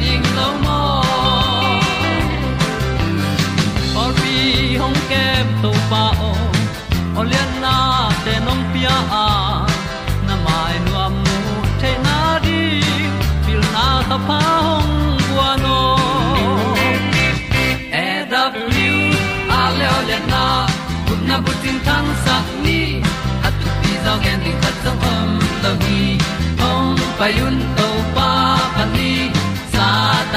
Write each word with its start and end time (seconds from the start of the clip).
ding 0.00 0.26
lo 0.38 0.48
mo 0.64 0.80
or 4.00 4.10
bi 4.18 4.34
hong 4.80 4.98
kem 5.10 5.46
to 5.62 5.70
pa 5.90 6.04
o 6.30 6.32
olian 7.20 7.50
na 7.64 7.76
te 8.24 8.34
nong 8.46 8.64
pia. 8.72 8.96
A 9.22 9.26
na 10.26 10.34
mai 10.44 10.74
nu 10.84 10.92
am 11.04 11.14
mu 11.24 11.36
te 11.80 11.90
na 12.06 12.16
di 12.44 12.62
pil 13.44 13.62
na 13.74 13.86
ta 14.10 14.18
pa 14.28 14.40
hong 14.66 14.94
bua 15.26 15.50
no 15.64 15.78
e 18.04 18.06
da 18.32 18.42
blue 18.54 19.02
a 19.58 19.60
le 19.78 19.86
olian 19.98 20.24
na 20.34 20.44
kun 21.06 21.20
na 21.28 21.36
bu 21.44 21.52
tin 21.62 21.76
tan 21.86 22.06
sa 22.24 22.36
ni. 22.64 22.80
At 23.46 23.54
tu 23.60 23.68
pi 23.80 23.92
zo 24.04 24.14
gen 24.24 24.38
di 24.44 24.52
khat 24.62 24.76
zo 24.84 24.92
om 25.12 25.28
lo 25.62 25.72
gi 25.84 26.02
hong 26.62 26.98
pai 27.18 27.34
un 27.46 27.56
to 27.76 27.87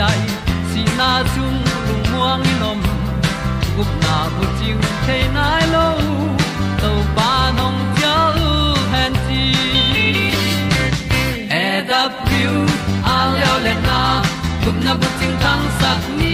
ai, 0.00 0.20
si 0.70 0.82
na 0.98 1.22
chung 1.32 1.58
lu 1.86 1.94
muang 2.10 2.42
ni 2.46 2.54
nom. 2.62 2.80
Gup 3.76 3.90
na 4.04 4.16
bu 4.34 4.44
chiu 4.58 4.78
the 5.06 5.18
nai 5.36 5.64
lo 5.74 5.86
to 6.80 6.90
pa 7.16 7.30
nong 7.58 7.78
pia 7.94 8.16
u 8.48 8.50
han 8.92 9.12
ti 9.26 9.42
e 11.62 11.66
da 11.88 12.02
piu 12.26 12.54
a 13.14 13.16
leo 13.34 13.56
le 13.66 13.74
na. 13.88 14.00
Gup 14.64 14.76
na 14.84 14.92
bu 15.00 15.08
chiu 15.18 15.32
tang 15.42 15.64
sat 15.80 16.02
ni. 16.18 16.33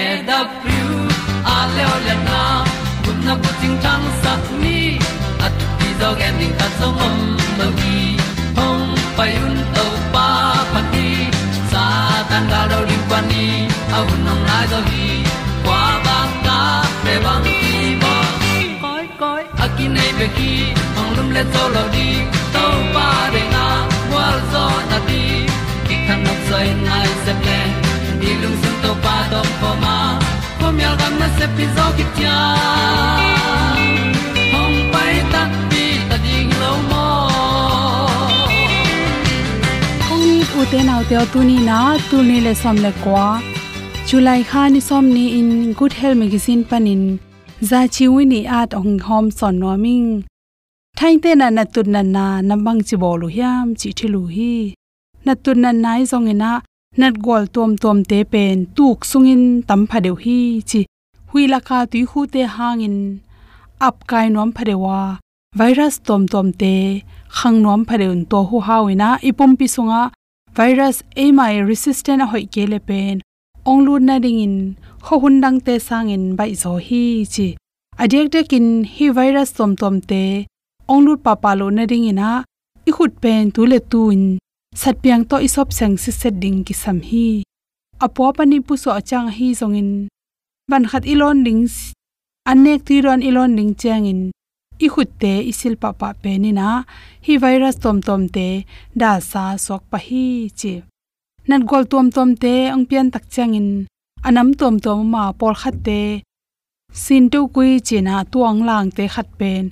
e 0.00 0.02
da 0.28 0.38
thru 0.60 0.86
a 1.54 1.58
le 1.74 1.84
le 2.06 2.14
na 2.28 2.40
kun 3.04 3.16
na 3.26 3.34
ko 3.42 3.50
ting 3.60 3.76
tang 3.84 4.06
sat 4.22 4.42
ni 4.62 4.78
at 5.46 5.54
ti 5.78 5.88
dog 6.00 6.18
ending 6.28 6.54
ta 6.60 6.66
song 6.78 6.98
om 7.06 7.16
lo 7.58 7.68
gi 7.80 7.98
hong 8.58 8.86
pai 9.16 9.32
un 9.46 9.56
to 9.76 9.86
pa 10.14 10.28
pa 10.72 10.80
ti 10.92 11.08
sa 11.72 11.84
tan 12.30 12.44
ga 12.52 12.60
do 12.72 12.78
ri 12.88 12.98
pa 13.10 13.18
ni 13.30 13.44
au 13.98 14.06
nong 14.26 14.42
lai 14.48 14.64
do 14.72 14.80
gi 14.90 15.06
kwa 15.64 15.82
ba 16.06 16.18
ta 16.46 16.58
pe 17.04 17.14
bang 17.24 17.46
ki 17.60 17.76
bo 18.02 18.14
koi 18.84 19.06
koi 19.22 19.42
akin 19.64 19.90
nei 19.96 20.10
be 20.18 20.26
ki 20.36 20.52
ong 21.00 21.10
lum 21.16 21.28
le 21.36 21.42
zo 21.54 21.64
lo 21.76 21.84
di 21.94 22.08
to 22.54 22.64
pa 22.94 23.08
de 23.34 23.42
na 23.54 23.64
wa 24.12 24.26
zo 24.52 24.64
na 24.90 24.98
di 25.08 25.22
ki 25.86 25.96
kan 26.06 26.20
nok 26.26 26.40
sai 26.48 26.68
nai 26.86 27.08
pa 29.60 29.70
do 29.74 29.82
po 29.82 29.98
pom 30.60 30.76
yal 30.84 30.94
gam 31.00 31.14
na 31.20 31.28
se 31.36 31.46
pi 31.56 31.64
zo 31.76 31.86
ki 31.96 32.04
tia 32.16 32.38
hong 34.52 34.78
pai 34.92 35.14
ta 35.32 35.42
pi 35.70 35.84
ta 36.08 36.16
ding 36.24 36.50
lo 36.62 36.72
mo. 36.90 37.06
Kong 40.06 40.24
ni 40.30 40.40
u 40.58 40.62
te 40.72 40.80
nau 40.88 41.00
te 41.08 41.16
tu 41.32 41.40
ni 41.50 41.56
na 41.68 41.78
tu 42.08 42.16
ni 42.28 42.36
le 42.46 42.52
som 42.62 42.76
le 42.84 42.92
kwa. 43.02 43.26
July 44.08 44.40
kha 44.50 44.62
ni 44.72 44.80
som 44.88 45.04
ni 45.14 45.24
in 45.38 45.50
good 45.78 45.94
health 46.00 46.18
magazine 46.22 46.62
panin. 46.70 47.02
Za 47.68 47.80
chi 47.94 48.04
wi 48.14 48.22
ni 48.32 48.40
at 48.60 48.70
ong 48.80 48.98
hom 49.06 49.26
son 49.38 49.54
no 49.60 49.76
ming. 49.84 50.10
Thain 50.98 51.16
te 51.22 51.30
na 51.40 51.46
na 51.56 51.64
tut 51.74 51.86
na 51.94 52.02
na 52.14 52.24
na 52.48 52.54
bang 52.64 52.80
chi 52.88 52.96
bolu 53.02 53.26
hiam, 53.36 53.66
chi 53.80 53.88
thilu 53.98 54.22
hi. 54.34 54.52
Na 55.24 55.32
tut 55.42 55.56
na 55.62 55.70
nai 55.84 56.00
zong 56.10 56.28
ina 56.32 56.50
nat 57.00 57.14
gol 57.26 57.44
tom 57.54 57.70
tom 57.82 57.98
te 58.10 58.18
pen 58.32 58.56
tuk 58.76 58.98
sungin 59.10 59.42
tam 59.68 59.80
phadeu 59.90 60.16
hi 60.24 60.38
chi 60.70 60.80
hui 61.30 61.42
la 61.52 61.58
kha 61.66 61.78
tui 61.90 62.02
hu 62.10 62.20
te 62.32 62.42
hangin 62.54 62.98
ap 63.88 63.96
kai 64.10 64.26
nom 64.34 64.50
phadewa 64.56 65.00
virus 65.58 65.94
tom 66.06 66.22
tom 66.32 66.48
te 66.60 66.74
khang 67.36 67.58
nom 67.64 67.80
phadeun 67.88 68.20
to 68.30 68.38
hu 68.48 68.56
hawina 68.66 69.08
ipum 69.28 69.52
pi 69.58 69.66
sunga 69.74 70.02
virus 70.58 70.96
amai 71.24 71.54
resistant 71.70 72.22
a 72.24 72.26
hoi 72.32 72.44
ke 72.54 72.62
le 72.72 72.78
pen 72.88 73.14
onglu 73.70 73.94
na 74.08 74.16
ding 74.24 74.40
in 74.46 74.56
ho 75.06 75.14
hun 75.22 75.36
dang 75.42 75.58
te 75.66 75.74
sang 75.88 76.08
in 76.16 76.24
bai 76.38 76.52
zo 76.62 76.72
hi 76.86 77.02
chi 77.34 77.48
adek 78.02 78.26
dekin 78.34 78.66
hi 78.94 79.06
virus 79.18 79.50
tom 79.58 79.72
tom 79.80 79.94
te 80.10 80.22
onglu 80.92 81.12
pa 81.24 81.32
pa 81.42 81.50
lo 81.60 81.66
na 81.76 81.84
ding 81.90 82.06
ina 82.12 82.30
i 82.88 82.90
khut 82.96 83.12
pen 83.22 83.42
tu 83.54 83.62
le 83.70 83.78
tu 83.90 84.02
in 84.16 84.24
satpiang 84.78 85.26
to 85.26 85.36
isop 85.46 85.68
seng 85.78 85.98
si 86.02 86.10
set 86.14 86.34
ding 86.42 86.62
ki 86.66 86.74
sam 86.82 86.98
hi. 87.08 87.42
Apo 88.04 88.30
pani 88.36 88.58
pu 88.66 88.74
so 88.82 88.90
achang 88.98 89.28
hi 89.36 89.46
zongin. 89.60 89.90
Ban 90.70 90.84
khat 90.90 91.04
ilon 91.12 91.38
ding 91.46 91.66
anek 92.50 92.80
ti 92.86 92.94
ron 93.04 93.20
ilon 93.28 93.52
ding 93.58 93.72
changin. 93.80 94.20
I 94.84 94.86
khut 94.92 95.10
te 95.20 95.32
isil 95.50 95.74
pa 95.82 95.90
pa 96.00 96.08
pe 96.22 96.32
ni 96.42 96.50
na, 96.58 96.68
hi 97.24 97.34
virus 97.42 97.76
tom 97.82 97.98
tom 98.06 98.22
te, 98.34 98.48
da 99.00 99.10
sa 99.30 99.42
sok 99.64 99.82
pa 99.90 99.98
hi 100.06 100.26
chi. 100.58 100.72
Nan 101.48 101.66
gol 101.70 101.84
tom 101.92 102.06
tom 102.14 102.30
te 102.42 102.54
ang 102.74 102.84
pian 102.88 103.08
tak 103.12 103.24
changin. 103.34 103.68
Anam 104.28 104.48
tom 104.58 104.74
tom 104.84 105.00
ma 105.12 105.22
por 105.38 105.54
khat 105.60 105.76
te. 105.86 106.00
Sin 107.02 107.24
tu 107.32 107.40
kui 107.54 107.70
china 107.86 108.14
tuang 108.32 108.60
lang 108.68 108.88
te 108.96 109.04
khat 109.14 109.28
pen. 109.38 109.64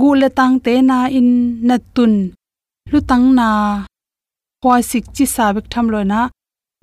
Gu 0.00 0.08
le 0.20 0.28
tang 0.38 0.56
te 0.64 0.74
na 0.88 0.98
in, 1.18 1.30
na 1.66 1.76
tun. 1.94 2.14
Lu 2.90 2.98
tang 3.10 3.26
na 3.38 3.48
khwa 4.66 4.82
sik 4.90 5.04
chi 5.16 5.24
sabik 5.34 5.66
tham 5.72 5.86
lo 5.92 6.00
na 6.12 6.20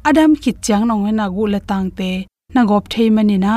adam 0.10 0.32
khit 0.42 0.58
chang 0.66 0.84
nong 0.90 1.04
na 1.20 1.26
gu 1.36 1.44
la 1.54 1.60
tang 1.70 1.88
te 1.98 2.12
na 2.54 2.62
gop 2.70 2.84
thei 2.94 3.08
mani 3.16 3.38
na 3.46 3.54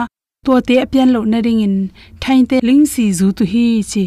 to 0.46 0.52
te 0.68 0.74
apian 0.84 1.08
lo 1.14 1.20
na 1.32 1.38
ring 1.46 1.62
in 1.66 1.76
thain 2.22 2.42
te 2.50 2.56
ling 2.68 2.84
si 2.92 3.04
zu 3.18 3.26
tu 3.38 3.44
hi 3.52 3.66
chi 3.90 4.04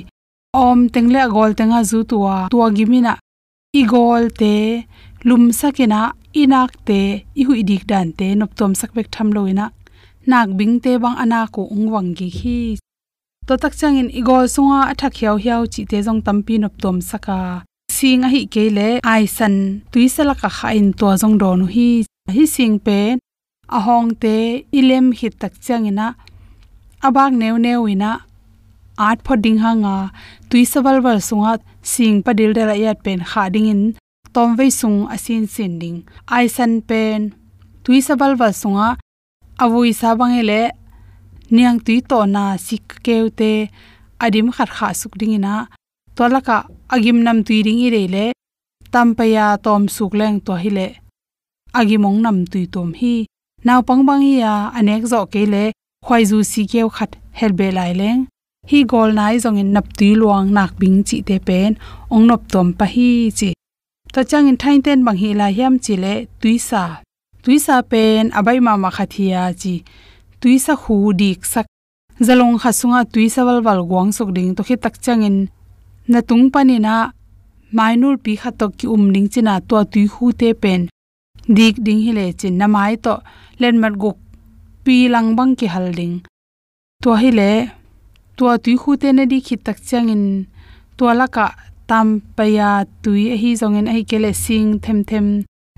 om 0.64 0.80
tengle 0.94 1.22
gol 1.36 1.52
tenga 1.60 1.80
zu 1.90 2.00
tuwa 2.10 2.36
tuwa 2.52 2.68
gimina 2.78 3.14
i 3.80 3.82
gol 3.94 4.24
te 4.40 4.54
lum 5.28 5.44
sakena 5.60 6.02
inak 6.42 6.72
te 6.88 7.00
i 7.40 7.42
hu 7.48 7.54
idik 7.62 7.84
dan 7.92 8.08
te 8.20 8.28
nop 8.40 8.52
tom 8.60 8.72
sak 8.80 8.92
bek 8.96 9.08
tham 9.14 9.28
loina 9.36 9.66
nak 10.30 10.50
bing 10.58 10.76
te 10.84 10.92
bang 11.04 11.18
ana 11.24 11.40
ko 11.54 11.62
ungwang 11.76 12.10
gi 12.18 12.30
hi 12.40 12.60
to 13.48 13.54
tak 13.64 13.74
chang 13.80 13.96
in 14.02 14.10
igol 14.20 14.46
sunga 14.54 14.80
athak 14.92 15.14
hiao 15.20 15.36
hiao 15.44 15.64
chi 15.74 15.82
te 15.92 15.98
jong 16.06 16.22
tampi 16.26 16.54
nop 16.64 16.74
tom 16.84 16.98
saka 17.10 17.40
sing 18.00 18.24
a 18.24 18.30
hi 18.34 18.42
ke 18.54 18.64
le 18.78 18.88
ai 19.14 19.24
san 19.38 19.56
tuisala 19.92 20.34
ka 20.42 20.50
kha 20.58 20.70
in 20.80 20.88
to 21.00 21.08
jong 21.22 21.36
do 21.42 21.50
nu 21.60 21.66
hi 21.76 21.88
hi 22.36 22.44
sing 22.56 22.76
pe 22.86 23.00
a 23.78 23.80
hong 23.88 24.10
te 24.22 24.36
ilem 24.80 25.08
hi 25.20 25.28
tak 25.42 25.54
chang 25.66 25.88
ina 25.92 26.08
abak 27.08 27.32
neu 27.42 27.56
neu 27.66 27.82
ina 27.94 28.12
art 29.08 29.20
phoding 29.26 29.60
hanga 29.64 29.96
tuisawal 30.50 30.98
wal 31.06 31.20
sunga 31.28 31.54
sing 31.94 32.16
padil 32.26 32.52
dela 32.58 32.76
yat 32.84 32.98
pen 33.06 33.20
kha 33.32 33.44
ding 33.54 33.68
in 33.74 33.82
tom 34.34 34.50
ve 34.60 34.68
sung 34.80 34.98
asin 35.16 35.44
sin 35.54 35.74
ding 35.82 35.98
ai 36.36 36.46
san 36.56 36.74
pen 36.90 37.20
tuisawal 37.84 38.34
wal 38.40 38.54
sunga 38.62 38.88
avui 39.64 39.92
sa 40.00 40.10
bangele 40.20 40.62
niang 41.56 41.80
tui 41.86 41.98
to 42.10 42.20
na 42.36 42.44
sik 42.68 42.86
keute 43.06 43.52
adim 44.26 44.48
khat 44.56 44.70
kha 44.78 44.88
suk 45.02 45.14
ding 45.20 45.36
ina 45.40 45.56
tolaka 46.20 46.58
agim 46.96 47.18
nam 47.26 47.38
tuiring 47.48 47.82
ring 47.96 48.08
ire 48.12 48.26
tampaya 48.92 49.46
tom 49.66 49.88
sukleng 49.96 50.38
to 50.46 50.54
hile. 50.64 50.88
Agimong 51.80 52.20
nam 52.26 52.38
tui 52.52 52.66
tom 52.74 52.90
hi 53.00 53.14
naw 53.66 53.80
pangbang 53.88 54.24
ya 54.44 54.54
anek 54.78 55.04
zo 55.12 55.20
kele 55.34 55.64
khwai 56.06 56.24
zu 56.30 56.38
si 56.52 56.62
keu 56.72 56.90
khat 56.96 57.12
helbe 57.40 57.68
lai 57.78 57.94
leng. 58.00 58.22
Hi 58.70 58.80
gol 58.92 59.10
nai 59.20 59.36
zong 59.44 59.60
in 59.62 59.72
nap 59.76 59.88
tui 59.98 60.12
luang 60.22 60.48
nak 60.58 60.72
bing 60.80 61.00
chi 61.08 61.18
te 61.28 61.36
pen, 61.48 61.72
ong 62.14 62.26
nop 62.30 62.42
tom 62.54 62.68
pa 62.80 62.86
hi 62.94 63.10
chi. 63.38 63.50
To 64.14 64.20
chang 64.30 64.48
in 64.52 64.58
thain 64.62 64.82
ten 64.86 65.00
bang 65.06 65.20
hi 65.22 65.30
la 65.40 65.48
hiam 65.58 65.74
chi 65.84 65.94
le 66.04 66.14
tui 66.42 66.56
sa. 66.70 66.84
Tui 67.44 67.58
sa 67.66 67.76
pen 67.92 68.24
abai 68.40 68.58
ma 68.66 68.74
ma 68.84 68.90
khathia 68.98 69.42
chi. 69.62 69.76
Tui 70.42 70.56
sa 70.66 70.74
khu 70.82 70.98
dik 71.20 71.40
sak. 71.52 71.66
Zalong 72.26 72.56
khasunga 72.62 73.02
tui 73.14 73.28
sa 73.34 73.42
wal 73.48 73.60
wal 73.66 73.82
gwang 73.90 74.12
sok 74.18 74.30
ding 74.36 74.52
to 74.56 74.62
khi 74.68 74.76
tak 74.84 74.96
chang 75.06 75.24
in 75.30 75.38
na 76.12 76.20
tung 76.30 76.46
pani 76.54 76.78
na 76.86 76.94
mainul 77.78 78.16
pi 78.24 78.34
khatok 78.42 78.72
ki 78.80 78.86
um 78.96 79.04
ning 79.14 79.28
china 79.34 79.54
to 79.70 79.76
tu 79.94 80.02
hu 80.14 80.26
te 80.40 80.50
pen. 80.62 80.82
Dik 81.56 81.76
ding 81.86 82.02
hi 82.06 82.12
le 82.20 82.26
chin 82.40 82.56
na 82.60 82.66
mai 82.76 82.94
to 83.06 83.14
len 83.62 83.76
mat 83.82 83.94
guk 84.02 84.18
pi 84.84 84.96
lang 85.14 85.30
bang 85.38 85.52
ki 85.60 85.68
hal 85.74 85.88
ding. 86.00 86.16
To 87.04 87.10
hi 87.22 87.30
le 87.40 87.52
to 88.38 88.46
tu 88.64 88.72
hu 88.82 88.92
te 89.02 89.10
ne 89.18 89.24
di 89.32 89.40
khit 89.48 89.62
tak 89.66 89.78
chang 89.88 90.10
in 90.16 90.26
to 90.98 91.06
la 91.20 91.28
ka 91.36 91.48
tam 91.90 92.08
pa 92.36 92.44
ya 92.58 92.70
tui 93.04 93.24
hi 93.42 93.50
zong 93.62 93.76
en 93.80 93.88
ai 93.94 94.02
kele 94.10 94.32
sing 94.44 94.68
them 94.84 95.00
them 95.10 95.28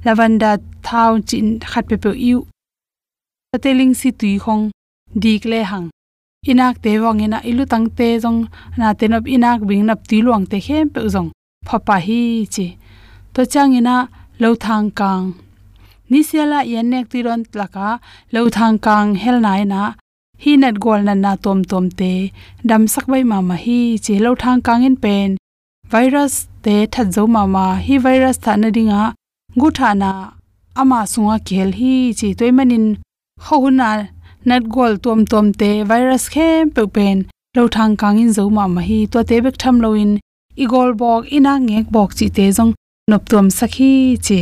lavanda 0.06 0.52
thau 0.86 1.12
chin 1.30 1.48
khat 1.72 1.84
pe 1.90 1.96
pe 2.04 2.12
yu 2.28 2.40
teling 3.64 3.94
si 4.00 4.10
tui 4.20 4.34
hong. 4.46 4.64
Dik 5.24 5.44
le 5.52 5.60
hang 5.72 5.88
inak 6.50 6.82
te 6.82 6.92
wang 7.04 7.20
ina 7.26 7.40
ilu 7.50 7.64
tang 7.72 7.88
te 7.98 8.08
jong 8.24 8.40
na 8.78 8.88
te 9.00 9.06
nop 9.08 9.26
inak 9.36 9.60
bing 9.68 9.86
nap 9.86 10.00
ti 10.10 10.18
luang 10.26 10.46
te 10.52 10.58
khem 10.66 10.90
pe 10.94 11.02
jong 11.14 11.30
phapa 11.68 11.96
hi 12.06 12.22
chi. 12.54 12.68
To 13.34 13.42
chang 13.54 13.74
ina 13.80 13.96
lo 14.42 14.50
thang 14.64 14.90
kang. 15.00 15.26
Ni 16.10 16.20
sela 16.30 16.60
yen 16.72 16.90
nek 16.92 17.06
ti 17.12 17.20
ron 17.28 17.42
tlaka 17.52 17.90
lo 18.34 18.42
thang 18.58 18.78
kang 18.86 19.10
hel 19.22 19.38
nai 19.46 19.64
na 19.72 19.82
hi 20.44 20.52
net 20.62 20.76
gol 20.84 21.02
na 21.08 21.14
na 21.14 21.32
tom 21.44 21.60
tom 21.72 21.86
te. 22.00 22.14
Dam 22.70 22.84
sak 22.94 23.06
bai 23.12 23.24
ma 23.32 23.38
ma 23.50 23.56
hi 23.66 23.80
chi 24.06 24.14
lo 24.26 24.32
thang 24.44 24.60
kang 24.68 24.84
in 24.88 24.96
pen. 25.04 25.30
Virus 25.92 26.36
te 26.64 26.76
that 26.94 27.08
zo 27.16 27.24
ma 27.36 27.44
ma. 27.56 27.66
Hi 27.86 27.96
virus 28.06 28.38
tha 28.44 28.54
na 28.62 28.70
dinga. 28.76 29.02
Gu 29.60 29.68
tha 29.78 29.90
na 30.02 30.12
ama 30.82 31.00
sunga 31.12 31.38
khel 31.48 31.70
hi 31.80 31.94
chi 32.20 32.28
toy 32.40 32.52
manin. 32.58 32.86
Khona 33.46 33.90
nat 34.46 34.64
gol 34.76 34.94
tom 35.04 35.26
tom 35.32 35.48
te 35.60 35.70
virus 35.90 36.26
khem 36.34 36.70
pe 36.76 36.84
pen. 36.96 37.18
Lo 37.56 37.68
thang 37.68 37.94
kang 38.02 38.20
in 38.24 38.32
zo 38.38 38.44
ma 38.58 38.66
ma 38.76 38.82
hi 38.90 39.00
to 39.12 39.24
te 39.30 39.38
bek 39.46 39.58
tham 39.62 39.76
lo 39.84 39.90
in. 40.04 40.12
Igol 40.64 40.92
bok 41.02 41.24
ina 41.38 41.54
ngek 41.68 41.88
bok 41.96 42.12
chi 42.18 42.28
te 42.36 42.46
jong 42.58 42.74
nop 43.10 43.24
tom 43.32 43.48
sakhi 43.60 43.94
chi. 44.26 44.40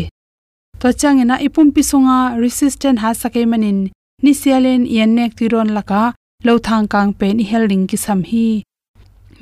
To 0.79 0.87
chang 0.99 1.19
ina 1.23 1.35
ipum 1.45 1.67
pi 1.75 1.81
sunga 1.89 2.17
resistant 2.41 2.99
ha 3.03 3.09
sakai 3.21 3.45
manin. 3.51 3.79
Ni 4.23 4.31
sialen 4.41 4.81
yen 4.95 5.11
nek 5.17 5.31
ti 5.37 5.45
ron 5.53 5.69
laka 5.77 6.03
lo 6.45 6.53
thang 6.67 6.87
kang 6.93 7.11
pen 7.19 7.35
i 7.43 7.45
helding 7.51 7.83
ki 7.89 7.97
sam 8.05 8.21
hi. 8.29 8.47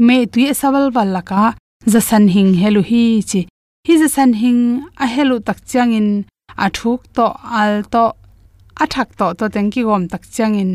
Me 0.06 0.18
tui 0.32 0.44
e 0.52 0.54
sawal 0.62 0.86
wal 0.96 1.10
laka 1.18 1.44
za 1.92 2.00
san 2.10 2.26
hing 2.36 2.52
helu 2.62 2.82
hi 2.90 3.04
chi. 3.30 3.42
Hi 3.88 3.94
za 4.02 4.08
san 4.16 4.32
hing, 4.42 4.64
a 5.04 5.06
helu 5.14 5.38
tak 5.48 5.60
chang 5.72 5.94
in. 6.00 6.10
Athuk 6.66 7.02
to, 7.16 7.26
al 7.62 7.84
to 7.94 8.04
athak 8.84 9.10
to 9.20 9.28
to 9.40 9.46
tengki 9.56 9.82
gom 9.88 10.04
tak 10.12 10.24
chang 10.36 10.56
in 10.64 10.72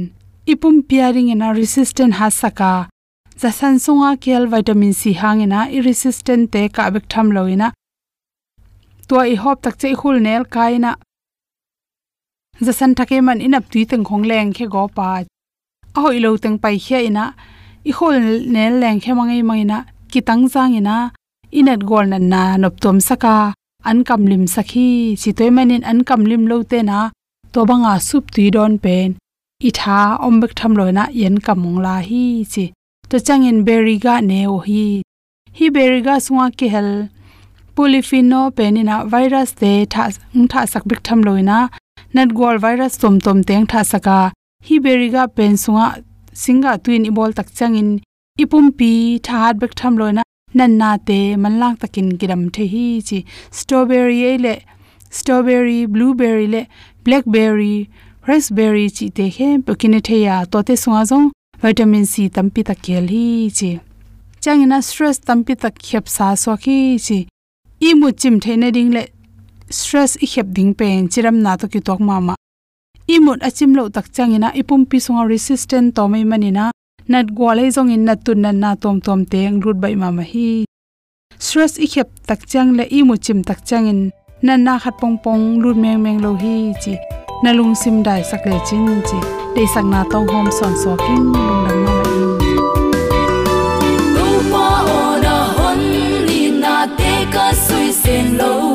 ipum 0.53 0.77
piaring 0.89 1.31
ina 1.35 1.49
resistant 1.61 2.15
hasaka. 2.21 2.73
Za 3.41 3.51
sansunga 3.59 4.11
kel 4.25 4.45
vitamin 4.53 4.93
c 5.01 5.03
hangena 5.21 5.61
i 5.77 5.79
resistant 5.89 6.45
te 6.53 6.63
ka 6.77 6.91
bek 6.95 7.05
tham 7.13 7.29
loina 7.37 7.69
to 9.09 9.17
i 9.33 9.35
hop 9.43 9.59
tak 9.65 9.75
che 9.81 9.89
khul 10.01 10.17
nel 10.27 10.45
kaina. 10.55 10.93
Za 12.65 12.73
san 12.79 12.93
thake 12.97 13.19
man 13.27 13.41
inap 13.47 13.65
tui 13.71 13.85
teng 13.91 14.05
khong 14.09 14.25
leng 14.31 14.51
khe 14.57 14.67
go 14.75 14.85
pa 14.97 15.07
a 15.97 15.99
hoi 16.05 16.19
lo 16.25 16.31
teng 16.43 16.59
pai 16.63 16.77
khe 16.87 16.99
ina. 17.09 17.25
I 17.91 17.93
khol 17.97 18.17
nel 18.55 18.75
leng 18.83 19.01
khe 19.03 19.13
mangai 19.19 19.43
mangina. 19.49 19.79
Ki 20.11 20.21
tang 20.29 20.45
jang 20.53 20.75
ina 20.81 20.97
inet 21.59 21.81
gol 21.91 22.07
na 22.13 22.19
na 22.33 22.43
nop 22.63 22.75
tom 22.83 22.99
saka. 23.09 23.37
An 23.89 23.99
kam 24.09 24.23
lim 24.31 24.45
sakhi. 24.55 24.89
Chi 25.21 25.31
toy 25.39 25.51
manin 25.57 25.83
an 25.91 25.99
kam 26.09 26.23
lim 26.31 26.43
lo 26.51 26.57
te 26.71 26.79
na 26.91 26.99
to 27.53 27.67
banga 27.67 28.01
sup 28.01 28.31
tui 28.35 28.51
don 28.51 28.79
pen. 28.85 29.17
I 29.69 29.71
tha 29.79 29.99
om 30.27 30.41
bek 30.43 30.53
tham 30.59 30.73
loina 30.79 31.05
yen 31.21 31.37
kamong 31.47 31.79
la 31.87 31.97
hi 32.09 32.23
chi. 32.53 32.65
To 33.11 33.17
changin 33.27 33.59
berry 33.67 33.97
ga 34.05 34.15
ne 34.29 34.41
o 34.55 34.59
hi. 34.67 34.85
Hi 35.59 35.67
berry 35.77 36.01
ga 36.07 36.15
sunga 36.27 36.47
ke 36.59 36.69
hel. 36.75 36.91
Polypheno 37.77 38.41
penina 38.57 38.97
virus 39.15 39.53
te 39.61 39.73
tha 39.95 40.05
tha 40.53 40.61
sak 40.73 40.85
bek 40.91 41.03
tham 41.07 41.21
loina 41.27 41.59
nat 42.15 42.35
gol 42.39 42.57
virus 42.65 42.97
tom 43.03 43.21
tom 43.25 43.39
teng 43.49 43.67
tha 43.73 43.85
saka. 43.93 44.19
Hi 44.67 44.79
berry 44.87 45.09
ga 45.15 45.27
pen 45.37 45.55
sunga 45.65 45.87
singa 46.43 46.73
tuin 46.85 47.09
ibol 47.11 47.31
tak 47.39 47.49
changin. 47.59 47.91
Ipum 48.43 48.67
pi 48.79 48.93
tha 49.27 49.37
hat 49.45 49.57
bek 49.63 49.75
tham 49.81 49.97
loina 50.01 50.23
nan 50.59 50.79
na 50.81 50.91
te 51.09 51.21
man 51.43 51.55
lang 51.61 51.77
takin 51.83 52.09
kiram 52.19 52.43
the 52.55 52.65
hi 52.73 52.87
chi. 53.09 53.19
Strawberry 53.59 54.21
e 54.31 54.39
le, 54.45 54.55
strawberry, 55.19 55.81
blueberry 55.87 56.47
le 56.55 56.63
blackberry, 57.05 57.91
raspberry 58.27 58.89
chi 58.91 59.09
te 59.09 59.31
khem 59.31 59.63
pekine 59.63 60.01
theya 60.09 60.37
to 60.51 60.63
te 60.63 60.75
sunga 60.83 61.03
jong 61.11 61.31
vitamin 61.63 62.07
c 62.07 62.29
tampi 62.29 62.63
ta 62.69 62.75
kel 62.75 63.07
hi 63.15 63.51
chi. 63.59 63.71
Changina 64.43 64.79
stress 64.83 65.19
tampi 65.19 65.55
ta 65.63 65.71
khep 65.71 66.09
sa 66.09 66.35
so 66.35 66.57
khi 66.57 66.99
chi. 67.07 67.19
I 67.89 67.95
mu 67.95 68.13
chim 68.21 68.39
theina 68.41 68.71
ding 68.77 68.91
le 68.97 69.03
stress 69.79 70.17
i 70.25 70.27
khep 70.33 70.49
ding 70.57 70.75
pen 70.75 71.09
chiram 71.09 71.37
na 71.45 71.57
to 71.57 71.67
ki 71.73 71.81
tok 71.81 72.01
ma 72.01 72.21
ma. 72.21 72.35
I 73.09 73.19
mut 73.19 73.43
achim 73.49 73.75
lo 73.75 73.89
tak 73.89 74.07
changina 74.17 74.49
ipum 74.61 74.83
pi 74.91 74.99
sunga 75.05 75.27
resistant 75.29 75.95
to 75.97 76.09
mai 76.09 76.25
manina 76.31 76.71
nat 77.09 77.27
gwalai 77.37 77.69
jong 77.75 77.91
in 77.95 78.05
nat 78.05 78.25
tun 78.25 78.47
na 78.63 78.75
tom 78.83 79.01
tom 79.01 79.21
teng 79.33 79.61
rut 79.65 79.79
bai 79.83 79.95
ma 79.95 80.11
ma 80.11 80.23
hi. 80.23 80.65
Stress 81.39 81.79
i 81.85 81.87
khep 81.93 82.09
tak 82.29 82.47
chang 82.51 82.77
le 82.79 82.85
i 82.99 83.03
mu 83.03 83.17
chim 83.25 83.43
tak 83.43 83.67
changin 83.69 84.11
nan 84.47 84.65
na 84.67 84.75
khat 84.83 84.95
pong 85.01 85.17
pong 85.25 85.43
lut 85.63 85.77
meng 85.83 86.03
meng 86.05 86.19
lo 86.25 86.31
hi 86.43 86.55
chi 86.83 86.95
na 87.43 87.51
lung 87.59 87.75
sim 87.83 87.97
dai 88.07 88.23
sak 88.31 88.43
le 88.51 88.59
chin 88.67 88.87
chi 89.09 89.19
de 89.55 89.63
sak 89.75 89.85
na 89.93 90.01
tong 90.13 90.27
hom 90.33 90.47
son 90.59 90.75
so 90.83 90.93
king 91.05 91.25
lung 91.35 91.59
dam 91.67 91.79
ma 91.85 91.97
ma 92.03 92.27
in 93.91 94.03
tu 94.15 94.29
pa 94.51 94.67
ona 94.99 95.37
hon 95.57 95.79
ni 96.27 96.43
na 96.63 96.77
te 96.99 97.15
ka 97.35 97.47
sui 97.65 97.89
sen 98.03 98.27
lo. 98.41 98.53
na 98.53 98.72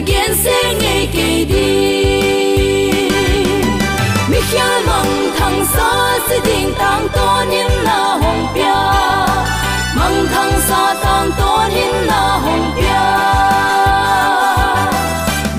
again 0.00 0.34
sẽ 0.44 0.74
ngày 0.80 1.08
kể 1.12 1.44
đi. 1.48 2.00
Mi 4.30 4.38
mong 4.86 5.30
thăng 5.38 5.64
xa 5.74 6.18
sẽ 6.28 6.40
tình 6.44 6.74
tăng 6.78 7.08
to 7.12 7.44
nhưng 7.50 7.82
là 7.84 8.18
hồng 8.22 8.46
bia 8.54 8.80
mong 9.96 10.26
thăng 10.32 10.60
sa 10.68 10.94
tang 11.02 11.30
to 11.38 11.68
nhưng 11.74 12.06
là 12.06 12.38
hồng 12.44 12.72
bia 12.76 13.02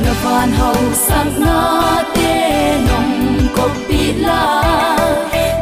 nó 0.06 0.14
phan 0.24 0.52
hậu 0.52 0.76
sang 0.94 1.46
na 1.46 2.04
tê 2.16 2.78
nồng 2.88 3.38
cốc 3.56 3.72
bị 3.90 4.14
la. 4.14 4.64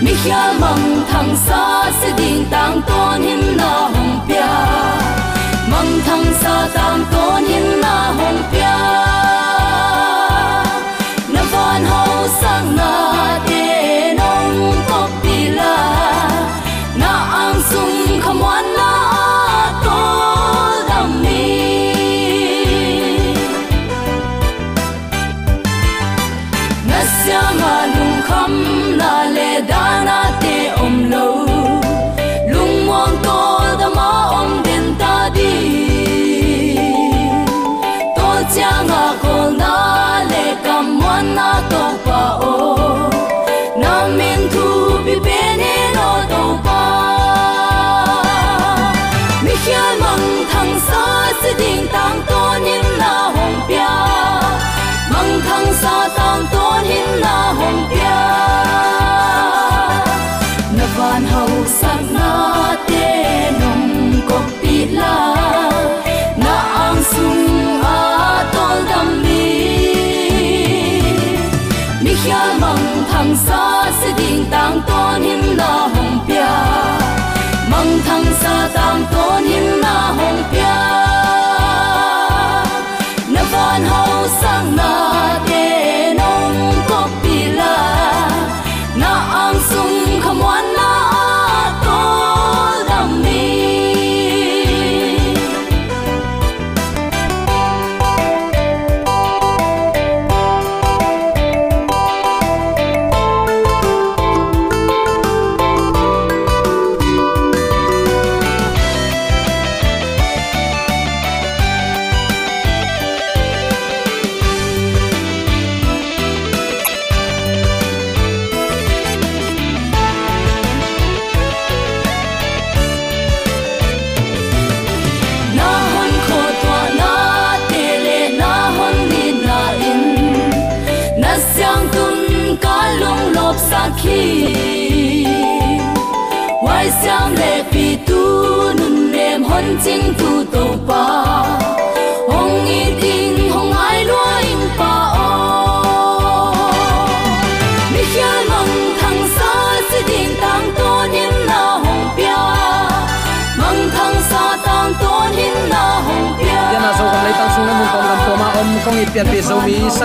Mi 0.00 0.12
khía 0.24 0.52
mong 0.60 1.04
thăng 1.10 1.36
xa 1.46 1.63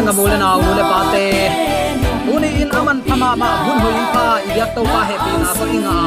À. 0.09 0.11
na 0.11 0.15
sanga 0.15 0.21
mule 0.21 0.37
na 0.37 0.49
u 0.57 0.61
pa 0.91 0.99
te 1.13 1.25
uni 2.33 2.49
in 2.61 2.69
aman 2.79 2.99
phama 3.07 3.29
ma 3.41 3.49
hun 3.65 3.77
ho 3.83 3.89
in 4.01 4.07
pa 4.15 4.25
i 4.49 4.57
yak 4.57 4.69
to 4.75 4.81
pa 4.91 5.01
he 5.09 5.15
pi 5.23 5.33
na 5.43 5.49
ko 5.57 5.65
inga 5.77 5.97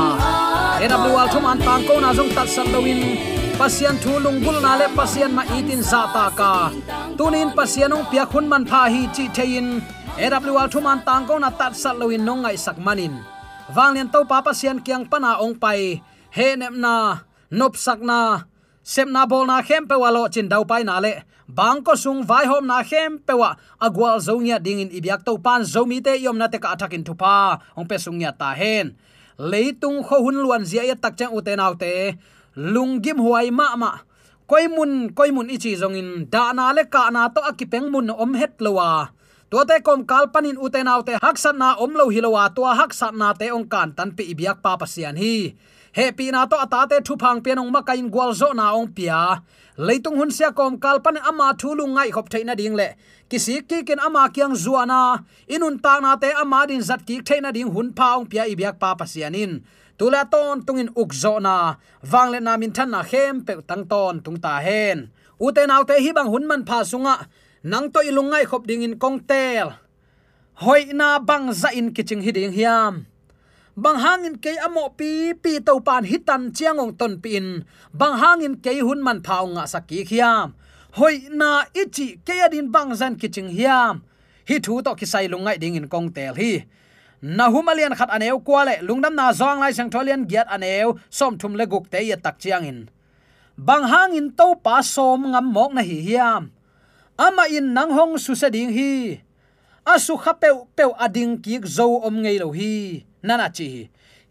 ewl 1.06 1.28
thum 1.32 1.47
an 1.50 1.59
tang 1.66 1.82
ko 1.88 1.94
na 2.04 2.11
jong 2.16 2.32
tat 2.37 2.49
san 2.54 2.66
doin 2.73 3.00
pasian 3.59 3.97
thu 4.02 4.12
lung 4.25 4.38
bul 4.44 4.56
na 4.64 4.73
le 4.80 4.87
pasian 4.99 5.30
ma 5.37 5.42
itin 5.59 5.82
za 5.90 6.00
ta 6.14 6.26
ka 6.38 6.52
tunin 7.18 7.50
pasianung 7.59 8.04
pia 8.11 8.25
khun 8.30 8.47
man 8.52 8.64
pha 8.71 8.82
hi 8.92 9.02
chi 9.14 9.25
thein 9.37 9.68
ewl 10.18 10.68
thum 10.73 10.87
an 10.92 11.00
tang 11.06 11.23
ko 11.28 11.35
na 11.44 11.50
tat 11.61 11.73
sat 11.82 11.94
loin 12.00 12.23
nong 12.26 12.40
ngai 12.42 12.56
sak 12.64 12.78
manin 12.87 13.14
wanglian 13.76 14.09
to 14.12 14.21
pa 14.30 14.38
pasian 14.44 14.78
kyang 14.85 15.04
pana 15.09 15.40
ong 15.44 15.56
pai. 15.62 16.02
He 16.37 16.56
nem 16.56 16.80
na 16.85 16.94
nop 17.59 17.76
sak 17.76 18.00
na. 18.00 18.49
Sem 18.82 19.09
na 19.14 19.23
bol 19.30 19.47
na 19.47 19.62
khem 19.62 19.87
pe 19.90 19.94
walo 19.94 20.26
chin 20.32 20.49
dau 20.52 20.64
pai 20.71 20.82
na 20.82 20.99
le 21.04 21.12
bang 21.49 21.82
ko 21.82 21.94
sung 21.99 22.22
vai 22.22 22.46
hom 22.46 22.66
na 22.66 22.82
khem 22.82 23.18
pewa 23.22 23.58
agwal 23.80 24.18
zonya 24.22 24.62
dingin 24.62 24.90
ibyak 24.90 25.26
to 25.26 25.38
pan 25.38 25.62
zomi 25.62 25.99
te 26.02 26.16
yom 26.18 26.38
na 26.38 26.46
te 26.46 26.58
ka 26.62 26.75
athakin 26.75 27.04
thupa. 27.04 27.62
Ong 27.76 27.88
pe 27.88 27.96
sungya 27.99 28.30
ta 28.37 28.54
hen. 28.54 28.94
Leitung 29.38 30.04
kho 30.06 30.22
hun 30.22 30.42
luan 30.44 30.62
zia 30.62 30.84
ya 30.87 30.94
tak 30.94 31.18
chang 31.18 31.34
uten 31.34 31.58
autte 31.58 32.18
lungim 32.56 33.18
huai 33.18 33.50
ma 33.50 33.76
ma. 33.76 34.04
Koimun 34.46 35.16
koimun 35.16 35.49
ichi 35.49 35.78
zongin 35.78 36.28
da 36.28 36.52
na 36.52 36.72
le 36.76 36.84
ka 36.84 37.08
na 37.08 37.32
to 37.32 37.40
akipeng 37.40 37.88
mun 37.88 38.12
om 38.12 38.34
het 38.37 38.61
lowa 38.61 39.08
to 39.52 39.61
te 39.68 39.84
kom 39.84 40.08
kalpanin 40.08 40.56
uten 40.56 40.88
autte 40.88 41.20
haksan 41.20 41.61
na 41.61 41.76
om 41.76 41.92
lo 41.92 42.08
hilowa 42.08 42.49
to 42.56 42.64
haksan 42.64 43.20
na 43.20 43.37
te 43.37 43.52
ong 43.52 43.68
kan 43.68 43.92
tan 43.92 44.16
pi 44.16 44.32
ibyak 44.32 44.64
pa 44.64 44.80
pasian 44.80 45.16
hi 45.16 45.52
he 45.92 46.12
pi 46.12 46.30
na 46.30 46.46
to 46.46 46.56
atate 46.56 47.04
thu 47.06 47.14
phang 47.16 47.40
pe 47.44 47.54
nong 47.54 47.70
ma 47.72 47.82
kain 47.82 48.11
gwal 48.11 48.32
zo 48.40 48.52
na 48.52 48.75
ong 48.75 48.88
pia. 48.96 49.42
Leitung 49.78 50.16
hun 50.16 50.30
sia 50.30 50.52
kom 50.52 50.78
kalpan 50.78 51.16
ama 51.28 51.54
thulu 51.61 51.84
ngai 51.94 52.11
khop 52.12 52.28
theina 52.32 52.54
ding 52.56 52.75
le. 52.75 52.88
Kisi 53.30 53.54
ki 53.68 53.78
ken 53.88 54.00
ama 54.00 54.28
kyang 54.34 54.54
zuana 54.62 55.25
inun 55.49 55.80
ta 55.84 56.00
na 56.00 56.16
te 56.16 56.28
ama 56.42 56.66
din 56.66 56.82
zat 56.82 57.06
ki 57.06 57.22
theina 57.22 57.52
ding 57.52 57.70
hun 57.75 57.92
pha 57.96 58.16
ong 58.16 58.26
pia 58.30 58.44
ibyak 58.52 58.76
pa 58.82 58.94
pasianin 58.94 59.62
tula 59.99 60.25
ton 60.32 60.62
tungin 60.66 60.90
ukzo 60.96 61.40
na. 61.40 61.76
Wangle 62.11 62.40
na 62.42 62.56
min 62.56 62.72
than 62.72 62.90
na 62.90 63.02
hem 63.02 63.44
pe 63.46 63.54
tang 63.68 63.84
ton 63.87 64.20
tung 64.25 64.40
ta 64.44 64.61
hen. 64.61 65.11
Ute 65.40 65.62
naw 65.66 65.82
te 65.84 65.94
hi 66.04 66.11
bang 66.12 66.28
hun 66.32 66.46
man 66.46 66.64
pha 66.68 66.84
sunga. 66.84 67.14
Nang 67.62 67.92
to 67.92 68.00
ilungai 68.00 68.44
khop 68.50 68.66
ding 68.66 68.82
in 68.82 68.99
kong 68.99 69.20
tel. 69.30 69.78
Hoi 70.54 70.92
na 70.92 71.18
bang 71.18 71.52
za 71.52 71.68
in 71.72 71.94
kiching 71.94 72.22
hiding 72.22 72.52
hiam 72.52 73.06
bang 73.76 73.99
hangin 73.99 74.37
ke 74.37 74.52
amo 74.61 74.93
pi 74.93 75.33
pi 75.33 75.61
to 75.64 75.81
pan 75.81 76.05
hitan 76.05 76.52
chiangong 76.52 76.97
ton 76.97 77.21
pin. 77.21 77.64
Bang 77.93 78.21
hangin 78.21 78.61
ke 78.61 78.81
hun 78.85 79.00
man 79.00 79.25
phau 79.25 79.49
nga 79.57 79.64
saki 79.64 80.05
khiam. 80.05 80.52
Hoi 80.93 81.33
na 81.33 81.64
ichi 81.73 82.21
ke 82.21 82.37
adin 82.45 82.69
bang 82.69 82.93
zan 82.93 83.17
kiching 83.17 83.49
hiam. 83.49 84.05
Hi 84.49 84.57
thu 84.61 84.83
to 84.85 84.93
ki 84.93 85.07
sai 85.07 85.29
lungai 85.29 85.57
ding 85.57 85.76
in 85.76 85.88
kong 85.88 86.12
tel 86.12 86.37
hi. 86.37 86.69
Na 87.23 87.49
humalian 87.49 87.95
khat 87.95 88.11
aneu 88.11 88.43
kwale 88.43 88.83
lungnam 88.83 89.14
na 89.14 89.33
zong 89.33 89.62
lai 89.62 89.73
sang 89.73 89.88
tholian 89.88 90.26
giat 90.26 90.50
aneu, 90.50 90.99
som 91.09 91.38
thum 91.38 91.55
le 91.55 91.64
guk 91.71 91.87
te 91.87 92.02
ya 92.02 92.17
tak 92.19 92.43
chiang 92.43 92.67
in. 92.67 92.91
Bang 93.57 93.87
hangin 93.87 94.35
to 94.35 94.59
pa 94.59 94.83
som 94.83 95.33
ngam 95.33 95.47
mok 95.55 95.73
na 95.73 95.83
hi 95.87 96.02
hiam. 96.02 96.50
Ama 97.17 97.47
in 97.49 97.73
nang 97.73 97.95
hong 97.95 98.19
su 98.19 98.35
se 98.35 98.50
ding 98.50 98.75
hi. 98.75 99.23
Asu 99.87 100.19
khapeu 100.19 100.67
peu 100.76 100.91
ading 100.99 101.38
kik 101.38 101.64
zo 101.64 102.02
om 102.02 102.23
ngei 102.23 102.43
lo 102.43 102.50
hi 102.50 103.07
nana 103.23 103.49
chi 103.50 103.67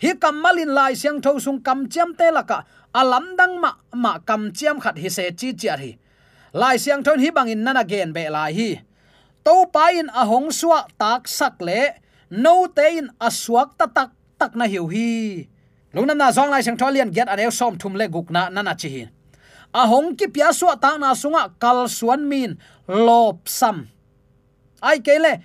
hi. 0.01 0.13
Kamalin 0.19 0.73
lai 0.73 0.93
siang 0.93 1.21
tho 1.21 1.39
sung 1.39 1.61
kam 1.61 1.87
chiam 1.87 2.17
te 2.17 2.31
laka 2.31 2.65
alam 2.93 3.35
dang 3.37 3.61
ma 3.61 3.71
ma 3.93 4.17
kam 4.19 4.51
chiam 4.51 4.81
khat 4.81 4.97
hi 4.97 5.09
se 5.09 5.31
chi 5.31 5.53
chi 5.53 5.69
hi. 5.69 5.91
Lai 6.53 6.77
siang 6.77 7.03
thon 7.03 7.19
hi 7.19 7.29
bangin 7.29 7.63
nana 7.63 7.83
gen 7.83 8.13
be 8.13 8.29
lai 8.29 8.51
hi. 8.53 8.69
To 9.45 9.65
pa 9.73 9.89
in 9.89 10.09
a 10.09 10.25
hong 10.25 10.49
suwa 10.49 10.85
tak 10.97 11.27
sak 11.27 11.61
le. 11.61 11.81
No 12.29 12.67
te 12.67 12.97
in 12.97 13.09
aswak 13.19 13.77
ta 13.77 13.85
tak 13.85 14.11
tak 14.39 14.55
na 14.55 14.65
hiu 14.65 14.87
hi. 14.87 15.47
Lungnam 15.93 16.17
na 16.17 16.31
zong 16.31 16.49
lai 16.49 16.61
siang 16.61 16.77
tholian 16.77 17.11
get 17.11 17.27
anew 17.27 17.51
som 17.51 17.77
thum 17.77 17.95
le 17.95 18.07
guk 18.07 18.29
na 18.31 18.49
nana 18.49 18.75
chi 18.75 18.89
hi. 18.89 19.03
A 19.73 19.87
hong 19.87 20.15
ki 20.19 20.27
pya 20.27 20.51
suwa 20.51 20.75
ta 20.81 20.97
na 20.97 21.13
sunga 21.15 21.53
kal 21.59 21.87
suan 21.87 22.27
min 22.27 22.57
lop 22.87 23.47
sam. 23.47 23.87
Ai 24.81 24.99
kele 24.99 25.39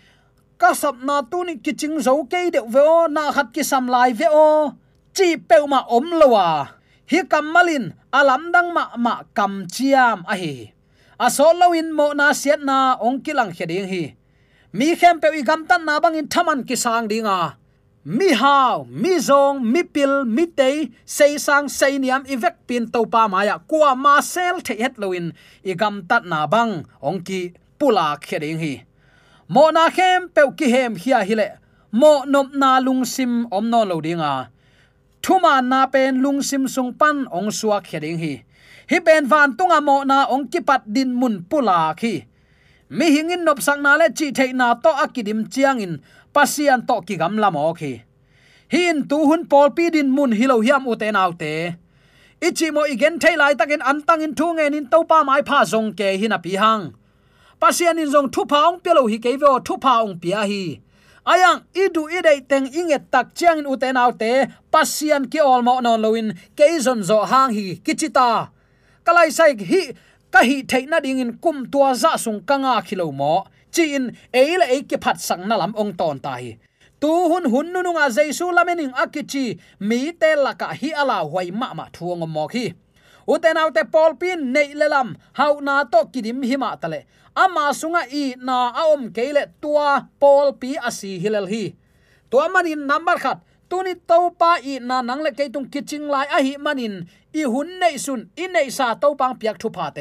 ka 0.60 0.72
sap 0.72 0.96
na 1.04 1.20
tu 1.30 1.44
ni 1.44 1.60
kiching 1.64 2.00
zo 2.00 2.24
ke 2.24 2.50
de 2.54 2.60
ve 2.64 2.80
o 2.80 3.06
na 3.06 3.32
khat 3.36 3.48
ki 3.54 3.62
sam 3.70 3.84
lai 3.94 4.10
ve 4.12 4.28
o 4.30 4.72
chi 5.16 5.36
peuma 5.48 5.80
om 5.96 6.06
lowa 6.20 6.48
hi 7.10 7.20
kamalin 7.32 7.84
alam 8.12 8.42
dang 8.54 8.72
ma 8.76 8.84
ma 8.96 9.14
kam 9.36 9.68
chiam 9.74 10.24
a 10.32 10.34
hi. 10.40 10.72
A 11.20 11.28
so 11.36 11.48
loin 11.60 11.88
mo 11.96 12.12
na 12.12 12.32
siat 12.32 12.60
na 12.60 12.96
ong 13.00 13.20
kilang 13.24 13.52
heding 13.56 13.88
hi. 13.92 14.02
Mi 14.76 14.96
khem 15.00 15.16
pe 15.20 15.28
i 15.32 15.42
gam 15.48 15.64
tan 15.68 15.84
na 15.88 16.00
bang 16.02 16.16
in 16.20 16.28
thaman 16.28 16.60
ki 16.68 16.76
sang 16.76 17.08
dinga 17.08 17.56
mi 18.06 18.30
hao, 18.30 18.86
mi 18.86 19.18
zong, 19.18 19.58
mi 19.72 19.82
pil, 19.82 20.24
mi 20.24 20.46
te 20.46 20.94
sei 21.04 21.38
sang, 21.42 21.66
sei 21.68 21.98
niam 21.98 22.22
ivek 22.22 22.56
pin 22.66 22.86
to 22.86 23.02
pa 23.12 23.26
maya 23.26 23.58
kwa 23.66 23.96
ma 23.96 24.20
sel 24.20 24.60
the 24.66 24.74
het 24.78 24.94
loin 25.02 25.32
i 25.64 25.74
gam 25.74 26.06
tat 26.08 26.22
na 26.24 26.46
bang 26.46 26.86
ong 27.02 27.18
ki 27.26 27.40
pula 27.78 28.16
kheding 28.22 28.58
hi 28.62 28.74
mo 29.48 29.70
na 29.70 29.90
khem 29.90 30.28
pe 30.34 30.42
ki 30.58 30.66
hem 30.74 30.96
hia 30.96 31.24
hile 31.28 31.48
mo 31.92 32.24
nop 32.24 32.54
na 32.54 32.78
lung 32.80 33.04
sim, 33.04 33.46
om 33.50 33.70
no 33.70 33.84
lo 33.84 34.00
dinga 34.00 34.56
thuma 35.26 35.58
na 35.58 35.90
pen 35.90 36.22
lung 36.22 36.38
sim 36.38 36.68
sung 36.70 36.94
pan, 36.94 37.26
ong 37.34 37.50
suak 37.50 37.82
kheding 37.90 38.18
hi. 38.22 38.46
Hi 38.90 38.98
pen 39.02 39.26
van 39.26 39.58
tunga 39.58 39.82
mo 39.82 40.06
na 40.06 40.30
ong 40.30 40.46
ki 40.46 40.60
pat 40.62 40.86
din 40.86 41.10
mun 41.10 41.42
pula 41.50 41.90
khi. 41.98 42.22
Mi 42.94 43.10
hingin 43.10 43.42
nop 43.42 43.58
sang 43.58 43.82
na 43.82 43.98
le 43.98 44.06
chi 44.14 44.30
thei 44.30 44.54
na 44.54 44.78
to 44.78 44.90
akidim 45.04 45.50
chiang 45.50 45.82
in 45.82 45.98
pasian 46.34 46.86
to 46.86 47.02
ki 47.02 47.18
gam 47.18 47.34
lam 47.42 47.58
o 47.58 47.74
khi. 47.74 47.92
Hin 48.70 49.08
tu 49.10 49.18
hun 49.26 49.42
pol 49.50 49.74
pi 49.76 49.90
din 49.90 50.14
mun 50.16 50.30
hilo 50.30 50.62
hiam 50.62 50.86
uten 50.86 51.10
te 51.10 51.16
nau 51.18 51.32
te. 51.40 51.52
Ichi 52.46 52.70
mo 52.70 52.86
igen 52.86 53.18
thei 53.18 53.34
lai 53.34 53.54
takin 53.58 53.82
antang 53.82 54.22
in 54.22 54.34
thu 54.38 54.54
ngen 54.54 54.78
in 54.78 54.86
to 54.86 55.02
pa 55.10 55.26
mai 55.26 55.42
pha 55.42 55.66
zong 55.72 55.90
ke 55.98 56.14
hina 56.20 56.38
pi 56.38 56.54
hang 56.62 56.94
pasian 57.60 57.98
in 57.98 58.10
zong 58.12 58.28
thu 58.34 58.44
pa 58.44 58.68
ong 58.68 58.80
pelo 58.84 59.06
hi 59.10 59.18
ke 59.18 59.36
vo 59.40 59.58
thu 59.66 59.74
pa 59.84 60.02
ong 60.04 60.18
pia 60.22 60.42
hi. 60.50 60.80
Ayang, 61.26 61.66
idu 61.74 62.06
ide 62.06 62.46
teng 62.46 62.70
inget 62.70 63.10
tak 63.10 63.34
chiang 63.34 63.58
in 63.58 63.66
uten 63.66 63.98
autte, 63.98 64.46
pasian 64.70 65.26
ki 65.26 65.40
olmo 65.42 65.82
non 65.82 66.00
loin 66.00 66.28
ke 66.54 66.78
zon 66.78 67.02
zo 67.02 67.18
hang 67.26 67.50
hi 67.56 67.80
kichita. 67.84 68.54
Kalai 69.02 69.30
sai 69.34 69.58
hi, 69.58 69.82
ka 70.30 70.40
hi 70.46 70.62
theina 70.62 71.02
ding 71.02 71.18
in 71.18 71.32
kum 71.42 71.66
tua 71.66 71.94
za 71.94 72.14
sung 72.16 72.40
kanga 72.46 72.78
khilo 72.86 73.10
mo. 73.10 73.44
Chi 73.74 73.98
in, 73.98 74.14
eile 74.32 74.70
e 74.70 74.82
ki 74.86 74.96
phat 75.02 75.18
sang 75.18 75.48
na 75.48 75.56
lam 75.56 75.74
ong 75.74 75.92
ton 75.98 76.18
ta 76.22 76.38
hi. 76.38 76.54
Tu 77.00 77.10
hun 77.30 77.44
hun 77.52 77.72
nu 77.72 77.90
nga 77.92 78.06
jaisu 78.08 78.46
lamening 78.56 78.94
akichi, 78.94 79.58
mi 79.80 80.12
te 80.12 80.30
laka 80.44 80.68
hi 80.80 80.94
ala 80.94 81.26
huai 81.26 81.50
ma 81.50 81.74
ma 81.74 81.86
thuang 81.92 82.24
mo 82.28 82.46
khi 82.48 82.72
uten 83.26 83.56
autte 83.56 83.82
polpin 83.94 84.52
nei 84.52 84.74
lelam 84.74 85.16
hau 85.38 85.60
na 85.60 85.84
to 85.84 86.00
kidim 86.12 86.42
hima 86.42 86.76
tale 86.80 87.06
ama 87.34 87.74
sunga 87.74 88.02
i 88.10 88.34
na 88.38 88.72
aom 88.82 89.12
keile 89.12 89.42
tua 89.60 90.06
polpi 90.20 90.76
asi 90.88 91.18
hilal 91.18 91.46
hi 91.46 91.64
tua 92.30 92.48
manin 92.48 92.86
number 92.86 93.18
khat, 93.18 93.38
tuni 93.68 93.94
topa 93.94 94.58
i 94.62 94.78
na 94.78 95.02
nangle 95.02 95.30
keitung 95.30 95.70
kiching 95.70 96.06
lai 96.10 96.26
a 96.26 96.42
hi 96.42 96.56
manin. 96.58 97.06
I 97.36 97.44
hun 97.44 97.78
nei 97.78 97.96
sun 97.98 98.30
i 98.36 98.46
nei 98.48 98.68
sa 98.70 98.94
topang 98.96 99.36
piak 99.38 99.58
thu 99.60 99.70
pa 99.70 99.92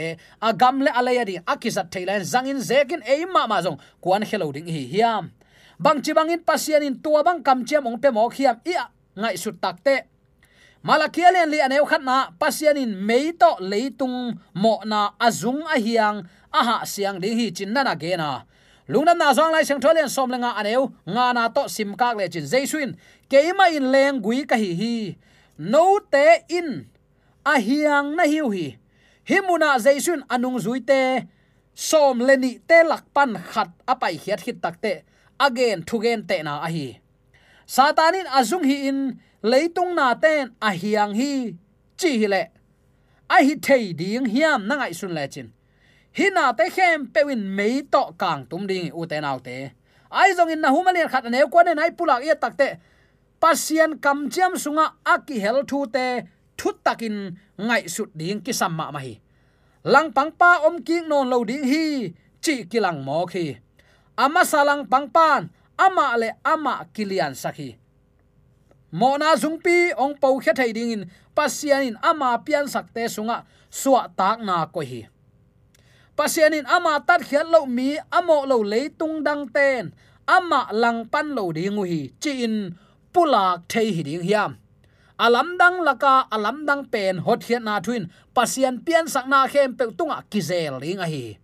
a 0.41 0.53
gamle 0.53 0.89
alayadi 0.89 1.35
alaya 1.43 1.59
di 1.59 1.69
thailand 1.91 2.23
zangin 2.23 2.59
zekin 2.59 3.01
e 3.03 3.25
ma 3.25 3.47
ma 3.47 3.61
jong 3.61 3.77
kuan 4.01 4.23
hello 4.23 4.51
ding 4.51 4.67
hi 4.67 4.87
hiam. 4.93 5.31
Bang 5.79 6.01
chi 6.01 6.13
bangin 6.13 6.39
pasian 6.39 6.83
in 6.83 7.01
tua 7.03 7.23
bang 7.23 7.43
kam 7.43 7.65
chem 7.65 7.85
ong 7.85 7.99
pe 7.99 8.09
mok 8.09 8.33
khiam 8.33 8.55
i 8.65 8.73
ngai 9.19 9.37
su 9.37 9.51
takte 9.51 10.07
te 10.85 10.87
malakialen 10.87 11.49
li 11.49 11.61
aneu 11.61 11.85
khat 11.85 12.03
na 12.03 12.29
pasian 12.37 12.77
meito 12.95 13.57
leitung 13.59 14.37
mo 14.53 14.81
na 14.85 15.17
azung 15.19 15.65
a 15.65 15.81
hiang 15.81 16.29
aha 16.53 16.85
siang 16.85 17.19
ding 17.19 17.37
hi 17.37 17.51
chin 17.51 17.73
na 17.73 17.95
ge 17.95 18.15
na. 18.17 18.45
Lungnam 18.87 19.17
na 19.17 19.33
zong 19.33 19.51
lai 19.51 19.65
sang 19.65 19.81
tholen 19.81 20.09
som 20.09 20.29
lenga 20.29 20.53
aneu, 20.53 20.93
nga 21.05 21.33
na 21.33 21.49
to 21.49 21.65
sim 21.67 21.97
kak 21.97 22.17
le 22.17 22.29
chin 22.29 22.45
jaisuin 22.45 22.95
keima 23.27 23.73
in 23.73 23.89
leng 23.91 24.21
gui 24.21 24.45
ka 24.45 24.55
hi 24.55 24.73
hi. 24.77 25.17
No 25.57 25.97
te 25.99 26.45
in, 26.49 26.85
a 27.43 27.57
hiang 27.57 28.15
na 28.15 28.23
hiu 28.29 28.53
hi. 28.53 28.77
Himuna 29.25 29.81
jaisun 29.81 30.21
anung 30.29 30.61
zuite 30.61 31.25
som 31.73 32.21
leni 32.21 32.61
te 32.61 32.85
lakpan 32.85 33.41
khat 33.41 33.73
apai 33.89 34.21
hiat 34.21 34.45
hit 34.45 34.61
takte 34.61 35.01
again 35.39 35.81
thugen 35.81 36.27
te 36.27 36.43
na 36.43 36.61
a 36.61 36.69
hi. 36.69 37.01
Satanin 37.65 38.29
azung 38.29 38.61
hi 38.61 38.85
in 38.85 39.17
leitung 39.45 39.93
na 39.93 40.17
ten, 40.17 40.57
a 40.61 40.69
hiang 40.81 41.13
hi, 41.19 41.53
chi 41.99 42.11
hi 42.21 42.27
le. 42.33 42.43
A 43.29 43.37
hi 43.45 43.53
thei 43.65 43.93
ding 43.99 44.25
hiam 44.33 44.65
na 44.67 44.73
ngai 44.79 44.93
sun 44.99 45.13
le 45.17 45.23
chin. 45.33 45.47
Hina 46.17 46.53
te 46.57 46.65
khem 46.75 46.99
pewin 47.13 47.43
mei 47.57 47.81
to 47.93 48.01
kang 48.21 48.41
tum 48.49 48.67
ding 48.67 48.89
u 48.99 49.05
te 49.11 49.17
nau 49.21 49.37
te. 49.47 49.55
Ai 50.09 50.29
zong 50.37 50.51
in 50.53 50.61
na 50.61 50.69
humalian 50.75 51.09
khat 51.13 51.25
ne 51.33 51.39
ko 51.53 51.59
ne 51.61 51.73
nai 51.73 51.91
pulak 51.97 52.21
ye 52.27 52.33
takte 52.43 52.67
pasian 53.41 53.91
kam 54.03 54.29
chiam 54.33 54.53
sunga 54.63 54.85
aki 55.13 55.35
hel 55.43 55.59
thu 55.69 55.79
te, 55.95 56.05
thut 56.57 56.77
takin 56.85 57.15
ngai 57.67 57.83
sut 57.95 58.09
ding 58.19 58.39
ki 58.45 58.53
samma 58.59 58.85
ma 58.95 58.99
hi. 59.05 59.13
Lang 59.93 60.09
pang 60.15 60.31
pa 60.39 60.51
om 60.67 60.75
ki 60.87 60.97
non 61.09 61.29
lo 61.29 61.43
ding 61.49 61.65
hi, 61.71 61.85
chi 62.43 62.55
kilang 62.71 62.99
mo 63.05 63.25
khi 63.31 63.45
ama 64.17 64.41
salang 64.51 64.87
pang 64.91 65.07
pan, 65.15 65.51
ama 65.77 66.15
le 66.17 66.29
ama 66.43 66.73
kilian 66.95 67.35
sakhi 67.35 67.75
mo 68.95 69.19
na 69.19 69.35
zungpi 69.35 69.91
ong 69.99 70.15
pau 70.15 70.39
khe 70.39 70.55
thai 70.55 70.71
ding 70.71 70.91
in, 70.95 71.03
pasian 71.35 71.83
in 71.83 71.95
ama 71.99 72.39
pian 72.39 72.63
sakte 72.63 73.03
sunga 73.11 73.43
suwa 73.67 74.07
tak 74.15 74.39
na 74.39 74.63
ko 74.71 74.79
hi. 74.79 75.11
Pasianin 76.15 76.63
ama 76.63 77.03
tat 77.03 77.27
khiat 77.27 77.51
lo 77.51 77.67
mi, 77.67 77.99
amo 78.07 78.47
lo 78.47 78.63
tung 78.95 79.19
dang 79.19 79.51
ten, 79.51 79.91
ama 80.23 80.71
lang 80.71 81.11
pan 81.11 81.35
lo 81.35 81.51
ding 81.51 81.75
hi, 81.83 82.15
chi 82.23 82.47
in 82.47 82.71
pulak 83.11 83.67
thei 83.67 83.91
hi 83.91 84.01
ding 84.07 84.23
hiam. 84.23 84.55
Alam 85.19 85.59
dang 85.59 85.83
laka 85.83 86.27
alam 86.31 86.63
dang 86.63 86.87
pen, 86.87 87.19
hot 87.19 87.43
hiat 87.43 87.63
na 87.67 87.83
thuin, 87.83 88.07
pasian 88.31 88.79
pian 88.79 89.11
sak 89.11 89.27
na 89.27 89.43
khem 89.51 89.75
pe 89.75 89.91
tunga 89.91 90.23
kizel 90.31 90.79
ring 90.79 91.03
a 91.03 91.07
hi 91.07 91.35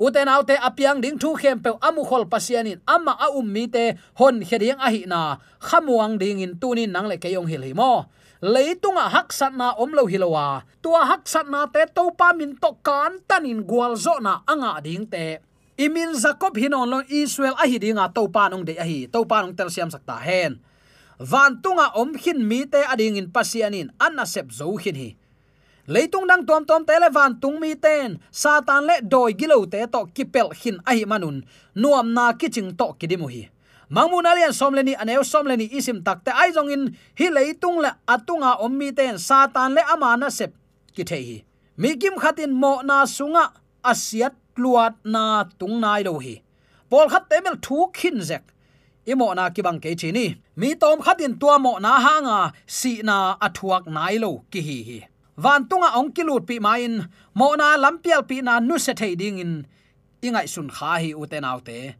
uten 0.00 0.32
autte 0.32 0.56
apiang 0.56 1.04
ding 1.04 1.20
thu 1.20 1.36
khem 1.36 1.60
pe 1.60 1.70
amu 1.84 2.02
khol 2.08 2.24
pasianin 2.32 2.80
ama 2.88 3.12
a 3.20 3.28
um 3.36 3.44
mi 3.44 3.68
te 3.68 3.84
hon 4.16 4.40
kheding 4.48 4.80
a 4.80 4.88
hi 4.88 5.04
na. 5.04 5.36
Khamuang 5.60 6.16
ding 6.16 6.40
in 6.40 6.56
tunin 6.56 6.88
nang 6.88 7.06
le 7.10 7.20
keyong 7.20 7.48
hil 7.52 7.62
hi 7.68 7.72
mo. 7.76 8.08
Leitunga 8.40 9.12
hak 9.12 9.28
sat 9.36 9.52
na 9.52 9.76
om 9.76 9.92
lo 9.92 10.08
hilowa 10.08 10.64
tua 10.80 11.04
hak 11.04 11.28
sat 11.28 11.44
na 11.52 11.68
te 11.68 11.84
to 11.92 12.08
pa 12.16 12.32
min 12.32 12.56
to 12.56 12.72
kan 12.80 13.20
tanin 13.28 13.60
gwal 13.68 13.92
zo 14.00 14.16
na 14.24 14.40
anga 14.48 14.80
ding 14.80 15.04
te. 15.04 15.44
Imin 15.76 16.16
jacob 16.16 16.56
hinon 16.56 16.88
lo 16.88 16.98
israel 17.12 17.52
a 17.60 17.68
hi 17.68 17.76
dinga 17.76 18.08
to 18.16 18.24
pa 18.32 18.48
nong 18.48 18.64
de 18.64 18.80
a 18.80 18.84
hi 18.88 19.04
to 19.12 19.28
pa 19.28 19.44
nong 19.44 19.52
tel 19.52 19.68
siam 19.68 19.92
sakta 19.92 20.16
hen. 20.16 20.56
Van 21.20 21.60
tunga 21.60 21.92
om 22.00 22.16
khin 22.16 22.40
mi 22.40 22.64
te 22.64 22.80
ading 22.88 23.20
in 23.20 23.28
pasianin 23.28 23.92
anna 24.00 24.24
sep 24.24 24.48
zo 24.48 24.72
khin 24.80 24.96
hi 24.96 25.19
leitung 25.86 26.26
dang 26.26 26.44
tom 26.46 26.64
tom 26.64 26.84
te 26.84 26.98
le 27.00 27.08
van 27.10 27.40
tung 27.40 27.60
mi 27.60 27.74
ten 27.74 28.18
satan 28.30 28.84
le 28.88 29.00
doi 29.02 29.32
gilo 29.38 29.66
te 29.66 29.86
to 29.86 30.06
kipel 30.14 30.48
hin 30.60 30.76
ahi 30.86 31.04
manun 31.04 31.42
nuam 31.74 32.12
na 32.14 32.32
kiching 32.32 32.76
to 32.76 32.86
kidimu 32.98 33.28
hi 33.28 33.48
mangmun 33.90 34.26
alian 34.26 34.52
somleni 34.52 34.94
aneu 34.94 35.20
à 35.20 35.24
somleni 35.24 35.66
isim 35.78 36.02
takte 36.02 36.30
ai 36.30 36.52
jong 36.54 36.70
in. 36.70 36.84
Hi 37.18 37.26
leitung 37.30 37.78
le 37.82 37.90
atunga 38.06 38.50
à 38.52 38.62
ommi 38.64 38.88
à 38.88 38.92
ten 38.92 39.18
satan 39.18 39.74
le 39.74 39.82
amana 39.92 40.30
sep 40.30 40.52
ki 40.94 41.04
thei 41.04 41.22
hi 41.28 41.44
mi 41.76 41.98
kim 41.98 42.14
khatin 42.22 42.52
mo 42.52 42.82
na 42.82 43.06
sunga 43.06 43.44
asiat 43.82 44.34
luat 44.56 44.94
na 45.04 45.44
tung 45.58 45.80
nai 45.80 46.02
lo 46.02 46.18
hi 46.18 46.34
pol 46.90 47.08
khat 47.12 47.24
temel 47.30 47.56
thu 47.64 47.76
khin 47.98 48.18
zek 48.30 48.44
imo 49.06 49.34
na 49.34 49.50
ki 49.54 49.62
bang 49.66 49.80
ke 49.82 49.90
chini 50.00 50.26
mi 50.56 50.74
tom 50.74 50.98
khatin 51.06 51.32
tua 51.40 51.58
mo 51.58 51.72
na 51.84 51.92
hanga 52.06 52.38
si 52.66 52.92
na 53.08 53.16
athuak 53.46 53.84
nai 53.96 54.16
lo 54.24 54.30
ki 54.52 54.60
hi 54.68 54.78
hi 54.88 54.98
van 55.36 55.68
tunga 55.68 55.94
ong 55.98 56.12
kilut 56.12 56.46
pi 56.46 56.58
main 56.58 57.08
mo 57.34 57.54
na 57.54 57.76
lampial 57.76 58.22
pi 58.28 58.40
na 58.40 58.60
nu 58.60 58.78
se 58.78 58.92
thei 58.94 59.14
ding 59.14 59.38
in. 59.38 59.66
Ingai 60.22 60.48
sun 60.48 60.68
kha 60.68 60.98
hi 61.02 61.10
uten 61.14 61.44
autte 61.44 61.94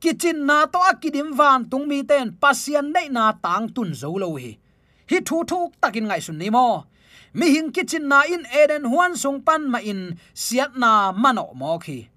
kitchen 0.00 0.46
na 0.46 0.66
to 0.66 0.78
akidim 0.78 1.34
van 1.38 1.68
tung 1.70 1.88
mi 1.88 2.02
ten 2.02 2.36
pasian 2.42 2.92
nei 2.92 3.08
na 3.08 3.32
tang 3.44 3.68
tun 3.74 3.94
zo 3.94 4.10
lo 4.22 4.36
hi. 4.36 4.58
Hi 5.10 5.18
thu 5.28 5.44
thuk 5.50 5.72
takin 5.80 6.06
ngai 6.08 6.22
sun 6.22 6.38
ni 6.38 6.50
mo. 6.50 6.84
Mi 7.34 7.46
hing 7.54 7.70
kitchen 7.72 8.08
na 8.08 8.22
in, 8.22 8.44
eden 8.60 8.84
huan 8.84 9.16
sung 9.16 9.40
pan 9.46 9.70
ma 9.72 9.78
in, 9.78 10.16
siat 10.34 10.76
na 10.76 11.12
mano 11.12 11.52
mo 11.54 11.78
khi 11.78 12.08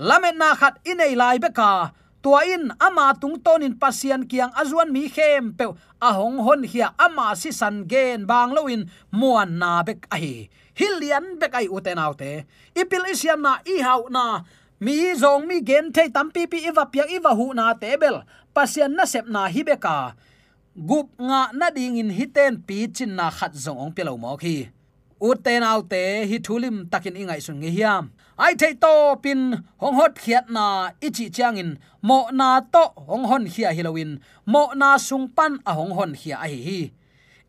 lamet 0.00 0.36
na 0.36 0.54
khat 0.54 0.80
in 0.84 1.00
ei 1.00 1.14
lai 1.14 1.38
beka 1.38 1.92
tua 2.20 2.44
in 2.44 2.68
ama 2.76 3.16
tung 3.16 3.40
ton 3.40 3.64
in 3.64 3.74
pasian 3.80 4.28
kiang 4.28 4.52
azuan 4.52 4.92
mi 4.92 5.08
khem 5.08 5.56
pe 5.56 5.64
ahong 6.00 6.38
hon 6.44 6.62
hia 6.68 6.92
ama 7.00 7.32
si 7.32 7.48
san 7.52 7.88
gen 7.88 8.28
bang 8.28 8.52
loin 8.52 8.88
muan 9.08 9.56
na 9.56 9.80
bek 9.80 10.04
ai 10.12 10.52
hilian 10.76 11.40
bek 11.40 11.52
ai 11.56 11.66
uten 11.68 12.00
autte. 12.00 12.44
Ipil 12.76 13.04
isiam 13.12 13.40
na 13.40 13.60
i 13.64 13.80
hau 13.84 14.08
na. 14.12 14.44
Mi 14.80 15.12
zong 15.12 15.44
mi 15.44 15.60
gen 15.60 15.92
thei 15.92 16.08
tampi 16.08 16.48
pi 16.48 16.64
iwa 16.68 16.88
pia 16.88 17.04
iwa 17.04 17.36
hu 17.36 17.52
na 17.52 17.76
tebel 17.76 18.24
pasian 18.56 18.96
na 18.96 19.04
sep 19.04 19.28
na 19.28 19.44
hibeka 19.44 20.16
gup 20.72 21.12
nga 21.20 21.52
na 21.52 21.68
ding 21.68 22.00
in 22.00 22.08
hiten 22.08 22.64
pi 22.64 22.88
chin 22.88 23.12
na 23.12 23.28
khat 23.28 23.52
zong 23.52 23.76
ong 23.76 23.92
pelo 23.92 24.16
mo 24.16 24.32
khi 24.40 24.72
uten 25.20 25.60
autte 25.60 26.24
hi 26.24 26.40
thulim 26.40 26.88
takin 26.88 27.12
ingai 27.12 27.44
sun 27.44 27.60
nge 27.60 27.70
hiam 27.76 28.08
ai 28.40 28.56
thei 28.56 28.72
to 28.72 29.20
pin 29.20 29.40
hong 29.76 29.96
hot 30.00 30.16
khiat 30.16 30.48
na 30.48 30.96
ichi 31.04 31.28
changin 31.28 31.76
mo 32.00 32.32
na 32.32 32.64
to 32.64 32.84
hong 32.96 33.28
hon 33.28 33.44
khia 33.52 33.68
hilowin 33.76 34.16
mo 34.48 34.72
na 34.80 34.96
sung 34.96 35.28
pan 35.36 35.60
a 35.68 35.76
hong 35.76 35.92
hon 35.92 36.12
khia 36.16 36.40
a 36.40 36.48
hi 36.48 36.60
hi. 36.68 36.80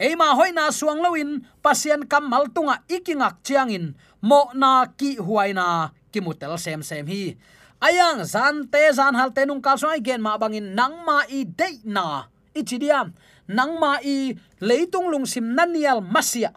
Eima 0.01 0.33
hoina 0.33 0.67
suang 0.73 0.99
loin 0.99 1.45
pasien 1.63 2.09
kamal 2.11 2.49
tunga 2.49 2.81
ikingak 2.89 3.45
chiangin, 3.45 3.93
mo 4.19 4.49
na 4.57 4.89
ki 4.97 5.21
huaina 5.21 5.93
kimutel 6.11 6.57
sem 6.57 6.81
sem 6.81 7.05
hi. 7.05 7.37
Ayang 7.79 8.25
zan 8.25 8.65
te 8.65 8.81
zan 8.97 9.13
hal 9.13 9.29
te 9.29 9.45
nung 9.45 9.61
kal 9.61 9.77
so 9.77 9.87
gen 10.01 10.19
ma 10.25 10.41
bangin, 10.41 10.73
nang 10.73 11.05
ma 11.05 11.21
i 11.29 11.45
de 11.45 11.69
na. 11.85 12.25
Ichidiam 12.57 13.13
nang 13.47 13.77
ma 13.79 14.01
i 14.01 14.33
leitung 14.59 15.07
lung 15.13 15.29
sim 15.29 15.53
nanial 15.53 16.01
masia 16.01 16.51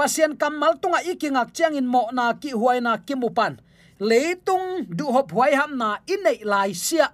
pasien 0.00 0.32
kamal 0.32 0.80
tunga 0.80 1.04
ikingak 1.04 1.52
chiangin 1.52 1.84
mo 1.84 2.08
na 2.08 2.32
ki 2.32 2.56
huaina 2.56 2.96
kimupan. 3.04 3.60
Leitung 4.00 4.88
du 4.88 5.12
hop 5.12 5.28
huai 5.28 5.52
ham 5.52 5.76
na 5.76 6.00
inei 6.08 6.40
lai 6.40 6.72
sia. 6.72 7.12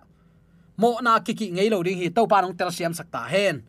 Mo 0.79 1.03
na 1.03 1.19
kiki 1.19 1.51
ngei 1.51 1.67
lo 1.67 1.83
ding 1.83 1.99
hi 1.99 2.15
to 2.15 2.31
pa 2.31 2.39
nong 2.47 2.55
tel 2.55 2.71
siam 2.71 2.95
sakta 2.95 3.27
hen. 3.27 3.67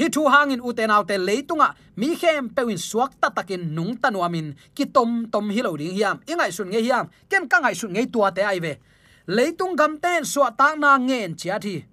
Hi 0.00 0.08
thu 0.08 0.24
hangin 0.32 0.64
uten 0.64 0.88
autte 0.88 1.20
leitunga 1.20 1.76
mi 2.00 2.16
khem 2.16 2.48
pewin 2.48 2.80
suak 2.80 3.20
ta 3.20 3.28
takin 3.28 3.76
nung 3.76 4.00
tanuamin 4.00 4.56
ki 4.72 4.88
tom 4.88 5.28
tom 5.28 5.52
hi 5.52 5.60
lo 5.60 5.76
ding 5.76 5.92
hiam. 5.92 6.24
Ingai 6.24 6.48
sun 6.48 6.72
nge 6.72 6.80
hiam 6.80 7.12
ken 7.28 7.44
ka 7.44 7.60
ngai 7.60 7.76
sun 7.76 7.92
nge 7.92 8.08
tua 8.08 8.32
te 8.32 8.40
ai 8.40 8.56
ve. 8.64 8.80
Leitung 9.28 9.76
gam 9.76 10.00
ten 10.00 10.24
suwa 10.24 10.48
ta 10.56 10.72
na 10.80 10.96
ngen 10.96 11.36
chia 11.36 11.60
thi. 11.60 11.84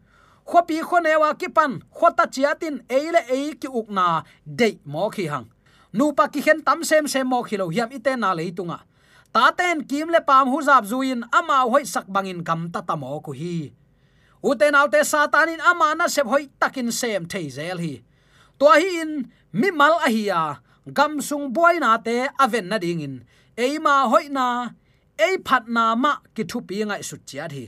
Khopi 0.48 0.80
khonewa 0.80 1.36
ki 1.36 1.52
pan 1.52 1.84
khota 1.92 2.24
chiatin 2.32 2.88
eile 2.88 3.22
e 3.28 3.52
ki 3.60 3.68
ukna 3.68 4.24
dei 4.48 4.80
mo 4.88 5.12
khi 5.12 5.28
hang 5.28 5.53
nupa 5.94 6.28
ki 6.34 6.42
khen 6.42 6.60
tam 6.66 6.84
sem 6.84 7.08
sem 7.08 7.28
mo 7.28 7.44
khilo 7.48 7.70
hiam 7.70 7.90
ite 7.94 8.14
na 8.18 8.34
leitunga 8.34 8.80
ta 9.34 9.50
ten 9.58 9.82
kim 9.90 10.14
le 10.14 10.22
pam 10.22 10.46
hu 10.54 10.62
zap 10.62 10.86
zuin, 10.86 11.26
ama 11.34 11.66
hoi 11.66 11.84
sak 11.94 12.06
bangin 12.14 12.46
kam 12.46 12.70
ta 12.74 12.86
ta 12.86 12.96
mo 12.96 13.18
ku 13.26 13.34
hi. 13.34 13.74
Uten 14.46 14.78
autte 14.78 15.02
satanin 15.02 15.62
amana 15.70 16.06
sep 16.06 16.28
hoi 16.30 16.46
takin 16.62 16.94
sem 16.94 17.26
thei 17.32 17.50
zel 17.50 17.82
hi. 17.82 17.94
To 18.60 18.70
hi 18.70 19.02
in, 19.02 19.12
mi 19.60 19.70
mal 19.74 19.98
a 20.06 20.10
hiya 20.14 20.62
gam 20.98 21.18
sung 21.28 21.50
boy 21.56 21.82
na 21.82 21.98
te 21.98 22.30
aven 22.44 22.70
na 22.70 22.78
ding 22.78 23.02
in. 23.02 23.16
Eima 23.58 24.06
hoi 24.12 24.30
na, 24.30 24.46
ei 25.18 25.42
phat 25.48 25.66
na 25.76 25.96
ma 25.96 26.22
ki 26.36 26.44
thu 26.50 26.62
pi 26.68 26.86
ngai 26.86 27.02
su 27.10 27.18
chia 27.26 27.50
hi. 27.50 27.66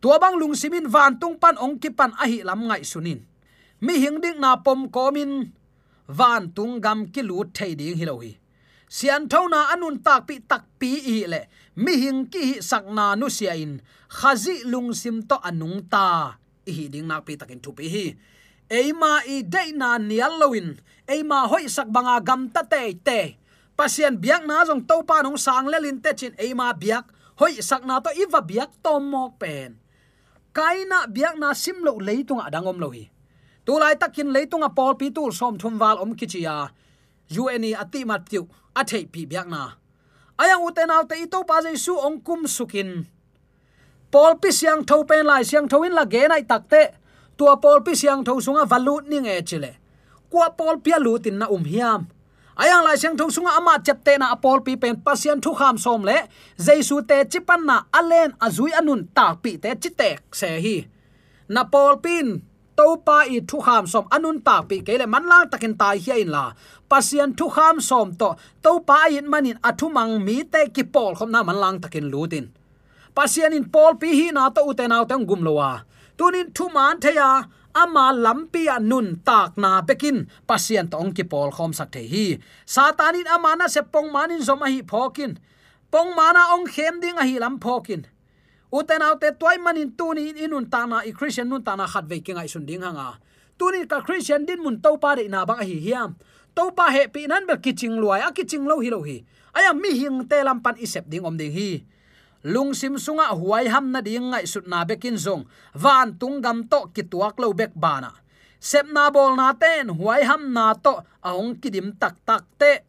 Tua 0.00 0.18
bang 0.22 0.38
lung 0.38 0.54
simin 0.54 0.86
van 0.94 1.18
tung 1.18 1.34
pan 1.42 1.58
ong 1.64 1.78
ki 1.82 1.90
pan 1.98 2.12
a 2.22 2.24
hi 2.30 2.38
lam 2.46 2.60
ngai 2.70 2.82
sunin. 2.90 3.20
Mi 3.82 3.94
hing 4.02 4.22
ding 4.22 4.38
na 4.38 4.50
pom 4.64 4.86
komin 4.94 5.50
van 6.18 6.52
tung 6.56 6.74
gam 6.84 6.98
ki 7.12 7.22
lu 7.28 7.36
thei 7.56 7.72
ding 7.80 7.96
hi 8.00 8.04
lo 8.10 8.16
hi. 8.24 8.32
Sian 8.96 9.24
thona 9.32 9.72
anun 9.72 9.96
tak 10.04 10.28
pi 10.28 10.34
tak 10.50 10.64
pi 10.80 10.90
i 11.14 11.16
le. 11.32 11.40
Mi 11.84 11.92
hing 12.02 12.20
ki 12.32 12.40
hi 12.48 12.56
sakna 12.70 13.06
nu 13.20 13.26
sia 13.36 13.52
in 13.64 13.80
khazi 14.18 14.56
lung 14.72 14.92
sim 15.00 15.16
to 15.28 15.36
anung 15.48 15.78
ta. 15.92 16.36
Hi 16.68 16.84
ding 16.92 17.08
nak 17.10 17.24
pi 17.26 17.32
takin 17.40 17.60
thu 17.64 17.70
pi 17.78 17.86
hi. 17.94 18.06
Eima 18.78 19.24
i 19.34 19.36
de 19.54 19.62
na 19.80 19.96
nial 19.96 20.34
loin 20.40 20.68
eima 21.08 21.38
hoi 21.50 21.64
sak 21.76 21.88
banga 21.94 22.16
gam 22.28 22.42
ta 22.54 22.62
te 22.72 22.82
te. 23.06 23.20
Pasien 23.76 24.14
biak 24.22 24.44
na 24.48 24.64
jong 24.68 24.84
to 24.88 24.96
pa 25.08 25.24
nong 25.24 25.40
sang 25.40 25.66
le 25.72 25.78
lin 25.80 25.98
te 26.04 26.12
chin. 26.18 26.34
Eima 26.44 26.68
biak 26.82 27.04
hoi 27.40 27.54
sak 27.68 27.82
na 27.88 28.04
to 28.04 28.10
iwa 28.12 28.40
biak 28.50 28.70
to 28.84 28.92
mok 29.00 29.40
pen. 29.40 29.80
Kaina 30.52 31.08
biak 31.08 31.40
na 31.40 31.56
sim 31.56 31.80
lo 31.80 31.96
leitung 31.96 32.44
adangom 32.44 32.76
lo 32.76 32.92
hi 32.92 33.08
tu 33.64 33.78
lai 33.78 33.94
takin 33.96 34.28
leitunga 34.34 34.70
pol 34.76 34.94
pi 35.00 35.10
tu 35.16 35.30
som 35.30 35.58
thum 35.58 35.78
wal 35.78 35.98
om 36.02 36.14
kichia 36.14 36.70
uni 37.40 37.74
ati 37.74 38.04
mat 38.04 38.28
tiu, 38.28 38.48
a 38.76 38.84
thei 38.84 39.06
pi 39.06 39.26
biak 39.26 39.48
na. 39.48 39.72
Ayang 40.38 40.64
uten 40.66 40.90
au 40.90 41.04
te 41.06 41.14
ito 41.22 41.44
pa 41.44 41.62
jai 41.62 41.76
su 41.76 41.94
ong 41.96 42.20
kum 42.20 42.46
sukin. 42.46 43.06
Pol 44.10 44.36
pi 44.36 44.50
siang 44.50 44.84
tho 44.84 45.04
pen 45.04 45.24
lai, 45.26 45.42
siang 45.42 45.68
tho 45.68 45.82
in 45.84 45.94
la 45.94 46.04
ge 46.04 46.28
nai 46.28 46.42
takte 46.42 46.82
tua 47.36 47.56
pol 47.56 47.80
pi 47.80 47.94
siang 47.94 48.24
tho 48.24 48.40
sunga 48.40 48.64
valut 48.66 49.08
ni 49.08 49.18
nge 49.20 49.46
chile. 49.48 49.72
Kwa 50.30 50.50
pol 50.50 50.76
pi 50.84 50.92
lu 50.98 51.18
tin 51.18 51.38
na 51.38 51.46
um 51.48 51.64
hiam. 51.64 52.06
Ayang 52.56 52.84
lai 52.84 52.96
siang 52.96 53.16
tho 53.16 53.28
sunga 53.28 53.56
ama 53.56 53.78
chapte 53.86 54.18
na 54.18 54.34
pol 54.34 54.60
pi 54.60 54.76
pen 54.76 54.96
pasian 55.04 55.40
thu 55.40 55.54
kham 55.54 55.78
som 55.78 56.02
le. 56.02 56.18
Jaisu 56.58 57.06
te 57.08 57.24
chipan 57.24 57.64
na 57.64 57.76
alen 57.92 58.32
azui 58.40 58.72
anun 58.72 59.08
ta 59.14 59.34
pi 59.42 59.56
te 59.56 59.70
chitek 59.82 60.20
se 60.34 60.48
hi. 60.64 60.76
Na 61.48 61.64
pol 61.64 61.96
pin 62.04 62.42
to 62.78 62.86
pa 63.06 63.18
i 63.36 63.38
thu 63.50 63.58
kham 63.66 63.84
som 63.92 64.04
anun 64.14 64.38
ta 64.46 64.56
pi 64.68 64.76
kele 64.86 65.06
man 65.14 65.24
lang 65.30 65.46
takin 65.52 65.74
tai 65.80 65.96
hi 66.04 66.20
in 66.24 66.30
la. 66.36 66.44
Pasian 66.90 67.30
thu 67.38 67.46
kham 67.56 67.76
som 67.88 68.08
to 68.20 68.28
to 68.64 68.72
pa 68.88 68.98
in 69.18 69.26
manin 69.32 69.58
athu 69.68 69.86
mang 69.96 70.12
mi 70.26 70.36
te 70.52 70.60
ki 70.74 70.84
pol 70.94 71.12
khom 71.18 71.30
na 71.34 71.40
man 71.48 71.58
lang 71.62 71.76
takin 71.82 72.06
lutin 72.12 72.46
pasian 73.16 73.52
in 73.58 73.64
pol 73.74 73.92
pi 74.00 74.08
hi 74.18 74.26
na 74.36 74.48
to 74.54 74.60
uten 74.70 74.92
out 74.96 75.08
tang 75.10 75.24
gum 75.28 75.40
lowa 75.46 75.70
tunin 76.18 76.48
thu 76.56 76.64
man 76.76 76.94
theya 77.04 77.30
ama 77.74 78.12
lampi 78.12 78.68
nun 78.80 79.20
tak 79.24 79.56
na 79.56 79.82
pekin. 79.82 80.28
Pasian 80.46 80.90
tong 80.92 81.12
ki 81.12 81.24
pol 81.24 81.50
khom 81.50 81.72
sak 81.72 81.92
the 81.92 82.02
hi. 82.04 82.38
Satanin 82.66 83.26
amana 83.26 83.68
se 83.68 83.80
pong 83.82 84.12
manin 84.12 84.40
zoma 84.40 84.68
hi 84.68 84.82
phokin. 84.82 85.38
Pong 85.90 86.14
mana 86.16 86.52
ong 86.54 86.66
khem 86.66 87.00
ding 87.00 87.16
a 87.16 87.24
hi 87.24 87.38
lam 87.38 87.58
phokin 87.58 88.04
uten 88.72 89.04
autte 89.04 89.36
toy 89.36 89.60
manin 89.60 89.92
tuni 89.92 90.32
inun 90.32 90.66
ta 90.72 90.88
na 90.88 91.04
i 91.04 91.12
christian 91.12 91.48
nun 91.52 91.62
ta 91.62 91.76
na 91.76 91.86
khat 91.86 92.08
ve 92.08 92.24
kinga 92.24 92.48
isun 92.48 92.64
ding 92.64 92.82
hanga. 92.82 93.20
Tuni 93.60 93.84
ka 93.84 94.00
christian 94.00 94.48
din 94.48 94.64
mun 94.64 94.80
to 94.80 94.96
pa 94.96 95.14
de 95.14 95.28
na 95.28 95.44
bang 95.44 95.60
hi 95.60 95.76
hiam 95.76 96.16
to 96.56 96.72
pa 96.72 96.88
he 96.88 97.06
pi 97.12 97.28
nan 97.28 97.44
bel 97.44 97.60
kiching 97.60 98.00
luai 98.00 98.24
a 98.24 98.32
kiching 98.32 98.64
lo 98.64 98.80
hi 98.80 98.88
lo 98.88 99.04
hi 99.04 99.20
aya 99.52 99.76
mi 99.76 99.92
hing 99.92 100.24
te 100.24 100.40
lam 100.40 100.64
pan 100.64 100.80
isep 100.80 101.04
ding 101.06 101.24
om 101.28 101.36
ding 101.36 101.52
hi. 101.52 101.84
Lung 102.42 102.74
sim 102.74 102.98
sunga 102.98 103.30
huai 103.38 103.70
ham 103.70 103.94
na 103.94 104.02
ding 104.02 104.34
ngai 104.34 104.50
sut 104.50 104.66
na 104.66 104.82
bekin 104.82 105.14
zong. 105.14 105.46
Van 105.78 106.18
tung 106.18 106.42
gam 106.42 106.66
to 106.66 106.90
kituak 106.90 107.38
lo 107.38 107.54
bek 107.54 107.70
bana. 107.78 108.10
Sep 108.58 108.86
na 108.90 109.10
bol 109.14 109.38
na 109.38 109.54
ten, 109.54 109.94
huai 109.94 110.26
ham 110.26 110.50
na 110.50 110.74
to 110.74 111.06
ahong 111.22 111.54
kidim 111.62 111.94
tak 111.98 112.18
tak 112.26 112.42
te 112.58 112.82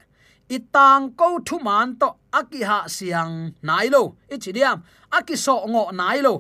itang 0.56 1.04
ko 1.20 1.28
thu 1.48 1.58
man 1.68 1.88
to 2.02 2.10
aki 2.40 2.62
ha 2.70 2.80
siang 2.96 3.34
nai 3.68 3.88
lo. 3.94 4.02
Ichidiam 4.34 4.78
aki 5.18 5.36
so 5.36 5.56
ngo 5.72 5.84
nai 6.00 6.20
lo. 6.26 6.34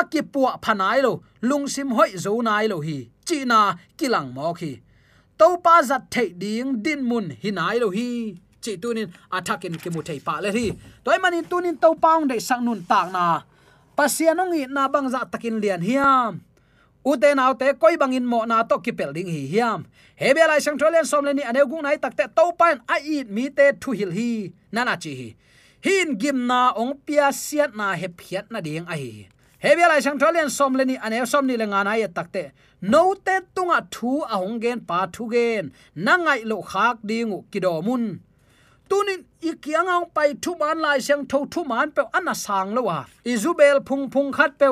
Aki 0.00 0.20
puwa 0.32 0.52
phanai 0.64 0.98
lo. 1.06 1.12
Lungsim 1.48 1.88
hoi 1.96 2.10
zo 2.24 2.32
nai 2.48 2.66
lo 2.72 2.80
hi. 2.86 2.98
China 3.26 3.60
kilang 3.98 4.28
mo 4.36 4.52
khi. 4.58 4.72
To 5.38 5.56
pa 5.64 5.74
zat 5.88 6.02
thei 6.14 6.28
ding 6.42 6.82
din 6.84 7.00
mun 7.08 7.26
hinai 7.42 7.76
lo 7.82 7.88
hi. 7.96 8.08
Chi 8.62 8.72
tunin 8.82 9.08
athakin 9.36 9.74
ki 9.82 9.88
mu 9.94 10.00
thei 10.08 10.20
pa 10.26 10.34
le 10.44 10.50
hi. 10.56 10.66
Toy 11.04 11.18
manin 11.22 11.44
tunin 11.50 11.76
to 11.82 11.88
paung 12.02 12.24
de 12.30 12.36
sang 12.48 12.64
nun 12.66 12.80
tak 12.90 13.06
na. 13.14 13.26
Pasianong 13.96 14.54
i 14.54 14.66
na 14.76 14.88
bang 14.92 15.08
za 15.12 15.20
takin 15.32 15.56
lian 15.62 15.82
hiam 15.88 16.32
ute 17.10 17.30
nau 17.38 17.52
te 17.60 17.72
koi 17.82 17.96
bangin 18.02 18.26
mo 18.32 18.44
na 18.50 18.62
to 18.70 18.78
ki 18.84 18.92
pel 18.98 19.12
ding 19.16 19.30
hi 19.34 19.42
hiam. 19.52 19.86
Hebe 20.20 20.42
lai 20.50 20.60
sang 20.60 20.78
tholen 20.80 21.06
som 21.10 21.24
le 21.24 21.32
ni 21.32 21.42
ane 21.50 21.62
gung 21.70 21.82
nai 21.86 21.96
takte 22.04 22.24
to 22.36 22.44
pan 22.60 22.80
a 22.94 22.96
i 23.14 23.24
mi 23.24 23.48
te 23.50 23.66
thu 23.80 23.96
hil 23.98 24.12
hi. 24.18 24.30
Nana 24.72 24.94
chi 25.02 25.12
hi. 25.20 25.28
Hin 25.86 26.18
gim 26.20 26.46
na 26.50 26.60
ong 26.82 26.94
pia 27.06 27.32
siat 27.42 27.74
na 27.80 27.94
he 28.00 28.08
phiat 28.20 28.50
na 28.52 28.60
ding 28.60 28.86
a 28.92 28.96
hi. 29.02 29.28
Hebe 29.64 29.84
lai 29.90 30.00
sang 30.04 30.18
tholen 30.22 30.50
som 30.58 30.76
le 30.78 30.84
ni 30.84 30.96
ane 30.96 31.18
som 31.32 31.46
ni 31.46 31.56
le 31.56 31.66
nga 31.72 31.82
na 31.84 31.98
ye 32.00 32.08
takte 32.08 32.44
no 32.92 33.02
te 33.26 33.36
tunga 33.54 33.80
thu 33.90 34.22
a 34.22 34.36
hong 34.38 34.60
gen 34.62 34.80
pa 34.88 35.06
thu 35.14 35.30
gen. 35.34 35.72
Na 35.94 36.16
ngai 36.16 36.40
lo 36.50 36.62
khak 36.62 36.96
dingu 37.08 37.38
kidomun 37.50 38.04
tunin 38.88 39.20
ikiang 39.40 39.88
ang 39.88 40.06
pai 40.14 40.34
thu 40.42 40.56
man 40.56 40.80
lai 40.80 40.98
sang 40.98 41.24
tho 41.30 41.44
thu 41.52 41.64
man 41.64 41.90
pe 41.96 42.02
ana 42.18 42.34
sang 42.34 42.74
lo 42.76 42.82
wa. 42.88 43.04
Izubel 43.24 43.78
phung 43.88 44.08
phung 44.12 44.32
khat 44.32 44.52
pe 44.60 44.68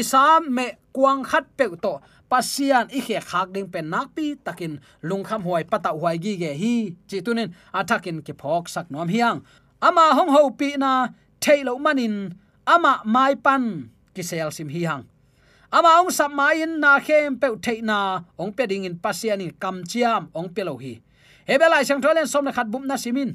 isam 0.00 0.50
me 0.56 0.66
kuang 0.94 1.20
khat 1.30 1.44
pe 1.58 1.66
to. 1.84 1.94
Pasian 2.30 2.86
i 2.98 3.00
khe 3.06 3.18
khak 3.30 3.48
ding 3.54 3.68
pen 3.72 3.90
nak 3.92 4.14
pi, 4.16 4.26
takin 4.46 4.80
lungkham 5.08 5.42
huai 5.46 5.64
pata 5.72 5.90
huai 5.98 6.16
gi 6.24 6.32
ge 6.42 6.52
hi. 6.62 6.74
Chi 7.08 7.18
tunin 7.26 7.48
athakin 7.78 8.22
ke 8.26 8.32
phok 8.40 8.64
sak 8.74 8.86
nom 8.92 9.08
hiang. 9.14 9.38
Ama 9.82 10.04
hong 10.16 10.30
ho 10.34 10.42
pi 10.58 10.68
na 10.78 10.92
thailo 11.42 11.74
manin, 11.84 12.14
ama 12.74 13.02
mai 13.04 13.34
pan, 13.34 13.90
ki 14.14 14.22
sel 14.22 14.50
sim 14.56 14.70
hi 14.70 14.82
hang 14.90 15.04
ama 15.74 15.98
ong 15.98 16.10
sap 16.14 16.30
mai 16.30 16.62
in 16.62 16.78
na 16.78 17.02
khem 17.02 17.34
pe 17.34 17.50
theina 17.58 18.22
ong 18.38 18.54
pe 18.54 18.62
ding 18.70 18.86
in 18.86 18.94
pasian 18.94 19.42
in 19.42 19.50
kam 19.62 19.82
chiam, 19.82 20.30
ong 20.30 20.48
pe 20.54 20.62
lo 20.62 20.78
hi. 20.78 21.02
Hebelai 21.48 21.82
sang 21.82 22.00
tholen 22.00 22.30
som 22.30 22.46
na 22.46 22.52
khat 22.54 22.70
bum 22.70 22.86
na 22.86 22.94
simin 22.94 23.34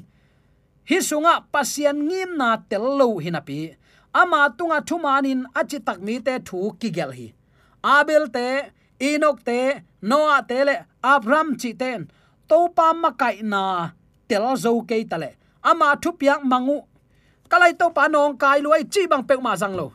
hi 0.88 0.98
sunga 1.04 1.44
pasian 1.52 2.08
ngim 2.08 2.40
na 2.40 2.56
tel 2.56 2.96
lo 2.98 3.20
hinapi 3.20 3.76
ama 4.16 4.48
tunga 4.56 4.80
thumanin 4.80 5.44
achi 5.54 5.78
takmi 5.84 6.16
te 6.24 6.40
thu 6.48 6.72
ki 6.80 6.88
gel 6.96 7.12
hi 7.12 7.28
abel 7.82 8.28
te 8.30 8.72
inok 8.98 9.44
te 9.44 9.60
Noah 10.02 10.40
te 10.48 10.64
le, 10.64 10.76
abram 11.02 11.56
chi 11.60 11.74
ten 11.74 12.08
to 12.48 12.68
pa 12.76 12.92
ma 12.92 13.10
kai 13.12 13.42
na 13.42 13.92
tel 14.28 14.56
zo 14.56 14.80
ke 14.88 15.04
tale 15.10 15.36
ama 15.62 15.96
thu 16.02 16.10
piang 16.12 16.44
mangu. 16.44 16.80
Kalai 17.50 17.72
to 17.78 17.90
pa 17.90 18.08
nong 18.08 18.38
kai 18.38 18.60
luai 18.64 18.82
chi 18.92 19.06
bang 19.10 19.24
pe 19.28 19.34
ma 19.36 19.56
jang 19.56 19.74
lo. 19.76 19.92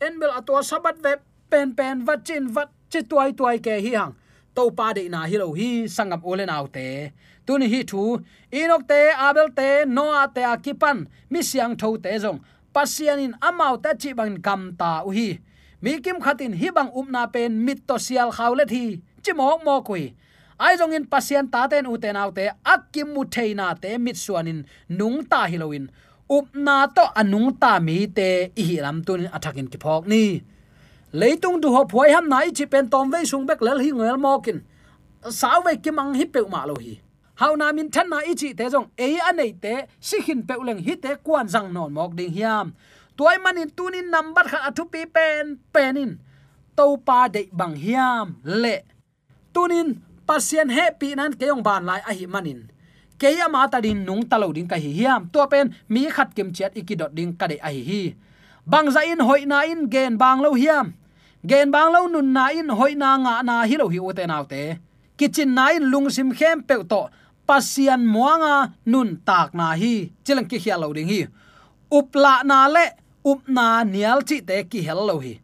En 0.00 0.18
bel 0.18 0.32
atwa 0.38 0.60
sabat 0.62 0.96
ve, 1.04 1.12
pen 1.50 1.74
pen 1.78 2.04
vat 2.06 2.24
chin 2.26 2.48
vat 2.54 2.70
chi 2.90 3.00
tuai 3.10 3.30
tuai 3.38 3.58
ke 3.58 3.74
hi 3.84 3.92
hang. 3.94 4.14
To 4.56 4.70
pa 4.70 4.92
de 4.96 5.08
na 5.08 5.20
hi 5.30 5.36
lo 5.42 5.52
hi 5.58 5.68
sangam 5.96 6.20
ole 6.30 6.44
naw 6.46 6.66
te. 6.76 6.86
Tun 7.46 7.62
hi 7.62 7.80
thu 7.90 8.02
inok 8.50 8.82
te, 8.90 9.00
abel 9.26 9.48
te 9.58 9.68
Noah 9.86 10.26
te 10.34 10.42
akipan, 10.54 11.06
mi 11.30 11.40
siang 11.42 11.76
tho 11.76 11.88
te 12.04 12.18
jong 12.18 12.40
pasianin 12.74 13.32
amau 13.48 13.74
ta 13.82 13.90
chi 14.00 14.10
bang 14.18 14.36
kam 14.46 14.62
ta 14.80 14.90
u 15.06 15.10
hi 15.18 15.28
mi 15.84 15.92
kim 16.04 16.18
khatin 16.24 16.52
hi 16.60 16.68
bang 16.76 16.90
um 16.94 17.06
upna 17.06 17.22
pen, 17.32 17.50
mit 17.64 17.78
to 17.88 17.94
sial 18.06 18.30
khawle 18.36 18.64
thi. 18.72 18.84
Chimok 19.24 19.64
mo 19.66 19.74
kui. 19.88 20.04
Ai 20.64 20.76
jong 20.78 20.94
in 20.96 21.04
pasien 21.12 21.44
ta 21.52 21.66
ten 21.70 21.84
uten 21.92 22.16
autte 22.22 22.44
akim 22.74 23.08
mu 23.14 23.22
theina 23.34 23.66
te, 23.82 23.90
mit 23.98 24.16
suanin 24.24 24.64
nung 24.88 25.18
ta 25.30 25.40
hiloin 25.52 25.84
upna 26.36 26.76
um 26.84 26.94
to 26.96 27.04
anung 27.20 27.50
ta 27.62 27.72
mi 27.86 28.06
te, 28.06 28.28
i 28.60 28.62
hi 28.68 28.76
lam 28.84 29.04
tun 29.06 29.28
athakin 29.36 29.68
ki 29.72 29.78
phok 29.84 30.06
ni. 30.12 30.24
Leitung 31.20 31.60
du 31.62 31.68
ho 31.74 31.82
phoi 31.92 32.08
ham 32.14 32.28
nai 32.28 32.48
chi 32.56 32.64
pen 32.72 32.88
tom 32.92 33.10
ve 33.12 33.20
sung 33.30 33.46
bek 33.48 33.60
lel 33.66 33.78
hi 33.84 33.90
ngel 33.98 34.18
mokin 34.26 34.58
saw 35.40 35.58
ve 35.66 35.76
ki 35.84 35.90
mang 35.98 36.14
hi 36.18 36.24
pe 36.24 36.40
ma 36.54 36.64
lo 36.70 36.74
hi. 36.84 36.94
Hau 37.40 37.56
na 37.56 37.72
min 37.72 37.88
than 37.94 38.08
na 38.10 38.18
ichi 38.30 38.54
te 38.58 38.64
jong 38.74 38.88
e 38.96 39.08
anei 39.28 39.52
te, 39.64 39.74
si 40.00 40.16
hin 40.26 40.40
pe 40.48 40.54
uleng 40.62 40.82
hi 40.86 40.94
te 41.04 41.10
kwan 41.26 41.46
jang 41.54 41.68
non 41.74 41.92
mok 41.92 42.12
ding 42.18 42.32
hiam 42.36 42.66
toy 43.16 43.36
manin 43.44 43.70
tunin 43.70 44.10
number 44.10 44.44
kha 44.50 44.58
athu 44.68 44.84
pi 44.92 45.06
pen 45.06 45.58
penin 45.74 46.18
to 46.76 46.98
pa 47.06 47.28
de 47.28 47.48
bang 47.52 47.74
hiam, 47.78 48.26
le. 48.42 48.76
Tunin 49.54 50.02
pasien 50.26 50.68
happy 50.70 51.14
nan 51.14 51.32
keong 51.38 51.62
ban 51.62 51.82
lai 51.88 52.00
a 52.02 52.12
hi 52.12 52.26
manin 52.26 52.74
keya 53.18 53.48
ma 53.48 53.64
ta 53.70 53.80
din 53.80 54.04
nung 54.04 54.26
talo 54.26 54.52
ding 54.52 54.68
ka 54.68 54.76
hi 54.76 54.90
hiam. 54.92 55.30
To 55.32 55.46
pen, 55.48 55.72
mi 55.88 56.10
khat 56.10 56.34
kim 56.36 56.52
chet 56.52 56.74
ikidot 56.76 57.14
ding 57.16 57.32
ka 57.32 57.46
de 57.46 57.56
a 57.62 57.70
hi 57.72 57.82
hi. 57.88 58.02
Bang 58.66 58.90
za 58.90 59.00
in, 59.04 59.20
hoi 59.20 59.44
na 59.48 59.64
in, 59.64 59.88
gen 59.88 60.16
bang 60.20 60.40
lo 60.44 60.52
hiam. 60.52 60.92
Gen 61.44 61.70
bang 61.70 61.92
lo 61.92 62.06
nun 62.08 62.32
na 62.32 62.52
in, 62.52 62.68
hoi 62.68 62.92
na 62.96 63.16
nga 63.24 63.34
na 63.44 63.64
hi 63.68 63.76
lo 63.80 63.88
hi 63.88 63.98
o 64.00 64.12
te 64.12 64.24
naw 64.26 64.44
te. 64.44 64.76
Kitchen 65.16 65.54
na 65.54 65.72
in, 65.76 65.88
lung 65.92 66.08
sim 66.10 66.32
khem 66.32 66.64
pe 66.68 66.76
to. 66.84 67.08
Pasian 67.48 68.02
muanga 68.08 68.72
nun 68.84 69.20
tak 69.24 69.52
na 69.54 69.72
hi. 69.76 70.12
Chilang 70.24 70.48
ki 70.48 70.58
hialo 70.58 70.92
ding 70.96 71.08
hi. 71.08 71.20
Upla 71.92 72.44
na 72.44 72.68
le 72.68 73.03
up 73.24 73.40
na 73.48 73.84
nial 73.84 74.20
chi 74.28 74.40
te 74.40 74.62
ki 74.70 74.80
hello 74.84 75.16
hi. 75.24 75.40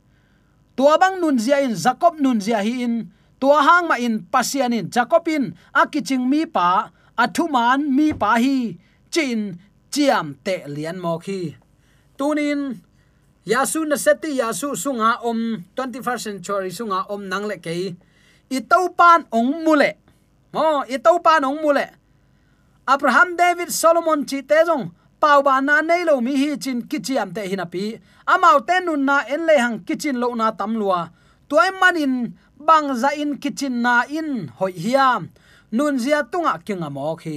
Tua 0.77 0.95
bang 1.01 1.21
nun 1.21 1.39
zia 1.39 1.59
in 1.65 1.75
jacob 1.75 2.15
nun 2.21 2.41
zia 2.41 2.61
hi 2.63 2.85
in, 2.85 3.13
tua 3.41 3.65
hang 3.65 3.89
ma 3.89 3.97
in 3.97 4.29
pasian 4.33 4.73
in 4.77 4.87
jacobin 4.95 5.57
akiching 5.73 6.29
mi 6.29 6.45
pa 6.45 6.93
athuman 7.17 7.89
mi 7.97 8.13
pa 8.13 8.37
hi, 8.37 8.77
chin 9.11 9.59
chiam 9.91 10.37
te 10.45 10.63
lian 10.69 11.01
mo 11.01 11.19
khi 11.19 11.57
tunin 12.17 12.79
yasu 13.49 13.89
na 13.89 13.97
seti 13.97 14.39
yasu 14.39 14.77
sunga 14.77 15.19
om 15.25 15.65
21st 15.77 16.23
century 16.23 16.71
sunga 16.71 17.09
om 17.09 17.25
nang 17.27 17.49
le 17.51 17.57
ke 17.59 17.97
itopan 18.53 18.95
pan 18.99 19.21
ong 19.33 19.65
mule 19.65 19.91
mo 20.55 20.85
itopan 20.87 21.43
pan 21.43 21.49
ong 21.49 21.59
mule 21.65 21.87
abraham, 22.87 23.37
david, 23.37 23.71
solomon 23.73 24.27
chi 24.27 24.43
te 24.43 24.59
jong 24.67 24.91
pau 25.21 25.39
ba 25.47 25.61
na 25.61 25.75
nei 25.89 26.03
lo 26.09 26.15
mi 26.25 26.33
hi 26.41 26.57
chin 26.65 26.79
kichiam 26.91 27.29
te 27.37 27.43
hinapi 27.51 27.85
amau 28.33 28.59
te 28.69 28.77
nun 28.87 29.03
na 29.09 29.17
en 29.35 29.43
le 29.49 29.55
hang 29.65 29.79
kichin 29.87 30.17
lo 30.23 30.29
na 30.41 30.47
tam 30.59 30.73
lua. 30.81 31.01
Tuai 31.49 31.71
manin 31.81 32.15
bang 32.67 32.89
za 33.01 33.11
in 33.23 33.33
kichin 33.43 33.75
na 33.85 33.95
in 34.19 34.49
hoi 34.59 34.73
hiam. 34.85 35.23
Nun 35.77 35.95
zia 36.03 36.19
tunga 36.33 36.55
kinga 36.67 36.89
mo 36.97 37.17
khi 37.23 37.37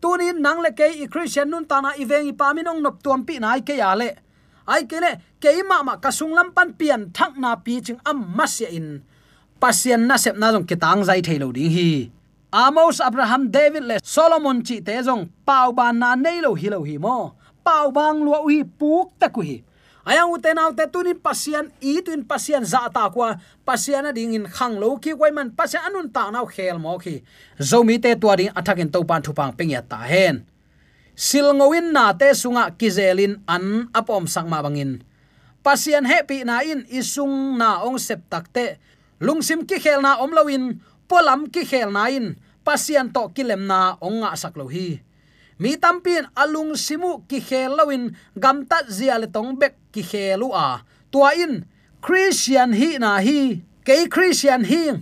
tuni 0.00 0.32
nang 0.44 0.60
le 0.64 0.70
ke 0.78 0.86
i 1.04 1.06
christian 1.12 1.50
nun 1.50 1.64
ta 1.70 1.76
na 1.84 1.90
iveng 2.02 2.30
i 2.30 2.34
paminong 2.40 2.80
nop 2.84 2.96
tuam 3.04 3.20
pi 3.26 3.34
nai 3.44 3.60
ke 3.68 3.74
ya 3.82 3.94
le. 4.00 4.10
Ai 4.68 4.82
ke 4.90 5.00
le, 5.00 5.12
ke 5.40 5.50
ma 5.64 5.82
ma 5.82 5.94
kasung 5.96 6.34
lam 6.36 6.52
pan 6.56 6.76
pian 6.78 7.02
thak 7.16 7.32
na 7.42 7.56
pi 7.56 7.80
ching 7.80 8.00
am 8.10 8.18
masya 8.36 8.68
in. 8.78 8.88
Pasien 9.60 10.06
na 10.06 10.16
sep 10.16 10.36
na 10.38 10.52
jong 10.52 10.66
kitang 10.70 11.02
zai 11.08 11.20
thailo 11.26 11.48
ding 11.56 11.72
hi 11.76 11.90
amos, 12.52 13.00
abraham, 13.00 13.50
david 13.50 13.84
le 13.84 13.96
solomon 14.02 14.62
chi 14.62 14.80
te 14.80 15.02
jong 15.02 15.28
pau 15.44 15.72
ban 15.72 15.98
na 15.98 16.14
nei 16.14 16.40
lo 16.40 16.54
hi 16.54 16.68
lo 16.68 16.82
hi 16.82 16.98
mo 16.98 17.34
pau 17.64 17.92
bang 17.92 18.24
lo 18.24 18.48
hi 18.48 18.64
puk 18.64 19.12
dạ 19.20 19.26
ta 19.26 19.28
ku 19.28 19.40
hi 19.40 19.62
ayang 20.08 20.32
uten 20.32 20.56
au 20.56 20.72
te 20.72 20.88
tunin 20.88 21.20
pasian 21.20 21.68
i 21.84 22.00
tuin 22.00 22.24
pasian 22.24 22.64
za 22.64 22.88
ta 22.88 23.10
kwa 23.12 23.36
pasian 23.68 24.08
a 24.08 24.12
ding 24.12 24.32
in 24.32 24.46
khang 24.48 24.80
lo 24.80 24.96
ki 24.96 25.12
wai 25.12 25.30
man, 25.30 25.52
pasian 25.52 25.84
anun 25.84 26.08
ta 26.08 26.30
nau 26.30 26.46
khel 26.48 26.78
mo 26.80 26.96
khi. 26.98 27.20
Zomi 27.60 28.00
te 28.00 28.16
tua 28.16 28.36
ding 28.36 28.52
athakin 28.56 28.88
to 28.88 29.04
pan 29.04 29.20
thupang 29.20 29.52
peng 29.52 29.70
ya 29.70 29.84
ta 29.84 30.00
hen. 30.08 30.48
Sil 31.18 31.52
ngowin 31.52 31.92
na 31.92 32.16
te 32.16 32.32
sunga 32.32 32.72
kizelin 32.78 33.42
an 33.44 33.92
apom 33.92 34.24
sangma 34.24 34.64
bangin 34.64 35.04
pasian 35.68 36.08
happy 36.08 36.48
na 36.48 36.64
in, 36.64 36.88
isung 36.88 37.60
na 37.60 37.84
ong 37.84 38.00
sep 38.00 38.24
takte 38.32 38.80
lungsim 39.20 39.68
ki 39.68 39.76
khel 39.76 40.00
na 40.00 40.16
om 40.16 40.32
lowin 40.32 40.80
polam 41.08 41.48
ki 41.48 41.64
khel 41.64 41.90
na 41.90 42.06
in 42.12 42.36
pasian 42.66 43.08
to 43.08 43.32
kilem 43.34 43.64
na 43.64 43.96
onga 44.04 44.36
saklo 44.36 44.68
hi. 44.68 45.00
Mi 45.58 45.74
tampin 45.74 46.28
alung 46.38 46.76
simu 46.78 47.26
ki 47.26 47.40
khel 47.40 47.74
lawin 47.74 48.14
gamta 48.36 48.84
zia 48.86 49.18
le 49.18 49.26
tong 49.26 49.56
bek 49.58 49.74
ki 49.90 50.02
khelu 50.04 50.48
a. 50.54 50.84
Tua 51.10 51.32
in, 51.34 51.64
christian 52.04 52.76
hi 52.76 53.00
na 53.00 53.18
hi 53.18 53.64
ke 53.82 54.06
christian 54.12 54.62
hi 54.68 55.00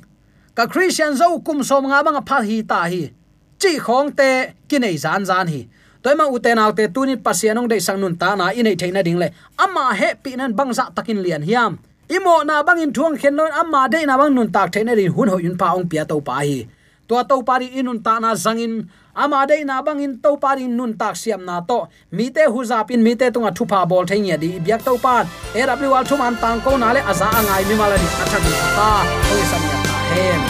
ka 0.57 0.65
christian 0.65 1.13
zo 1.13 1.43
kum 1.45 1.61
som 1.61 1.85
nga 1.91 2.01
bang 2.07 2.23
phal 2.25 2.47
hi 2.47 2.63
ta 2.63 2.89
hi. 2.89 3.13
Chi 3.61 3.77
khong 3.83 4.15
te 4.17 4.31
ki 4.69 4.79
nei 4.79 4.97
zan 4.97 5.27
zan 5.29 5.51
hi. 5.51 5.69
Toy 6.01 6.15
ma 6.15 6.31
u 6.31 6.39
te 6.39 6.55
te 6.79 6.85
tu 6.95 7.03
pasianong 7.27 7.69
de 7.69 7.77
sang 7.81 7.99
nun 8.01 8.15
ta 8.15 8.39
na, 8.39 8.55
inei 8.55 8.79
theina 8.79 9.03
ding 9.03 9.19
le. 9.19 9.29
Ama 9.59 9.91
he 9.99 10.15
pinan 10.23 10.55
bangza 10.55 10.95
takin 10.95 11.19
lian 11.19 11.43
hiam 11.43 11.83
imo 12.09 12.43
na 12.45 12.63
bangin 12.63 12.93
thuang 12.93 13.19
khen 13.21 13.37
lon 13.37 13.51
amma 13.53 13.89
de 13.89 14.07
na 14.07 14.19
bang 14.19 14.35
nun 14.35 14.53
tak 14.53 14.73
thene 14.73 14.95
rin 14.97 15.13
hun 15.13 15.29
ho 15.29 15.39
yun 15.39 15.57
pa 15.59 15.75
ong 15.75 15.89
pia 15.91 16.05
to 16.05 16.21
pa 16.21 16.35
hi. 16.41 16.67
To 17.09 17.23
to 17.23 17.43
pari 17.43 17.69
inun 17.79 18.03
ta 18.03 18.19
na 18.19 18.35
zangin 18.35 18.89
ama 19.15 19.47
de 19.47 19.65
na 19.65 19.83
bangin 19.83 20.23
to 20.23 20.37
pari 20.37 20.67
nun 20.67 20.99
tak 20.99 21.15
siam 21.17 21.45
na 21.45 21.61
to. 21.61 21.89
Mi 22.11 22.31
te 22.31 22.45
hu 22.53 22.65
za 22.65 22.83
pin, 22.85 23.03
mi 23.03 23.15
te 23.15 23.31
tunga 23.31 23.51
thu 23.55 23.65
pa 23.67 23.85
bol 23.85 24.05
theng 24.07 24.27
ya 24.27 24.37
di 24.37 24.59
biak 24.59 24.83
to 24.85 24.99
pan 24.99 25.27
w 25.55 25.91
wal 25.91 26.05
thum 26.05 26.21
an 26.21 26.35
tang 26.43 26.61
ko 26.61 26.77
na 26.77 26.93
le 26.93 27.01
aza 27.01 27.27
angai 27.39 27.63
mi 27.69 27.75
mala 27.75 27.97
ni 28.03 28.09
acha 28.23 28.39
ni 28.45 28.53
ta. 28.77 28.91
Oi 29.33 29.43
sam 29.51 29.63
ya 29.71 29.79
ta 29.87 29.97
hem. 30.11 30.41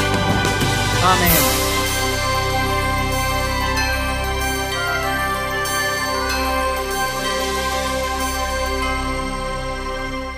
Amen. 1.12 1.65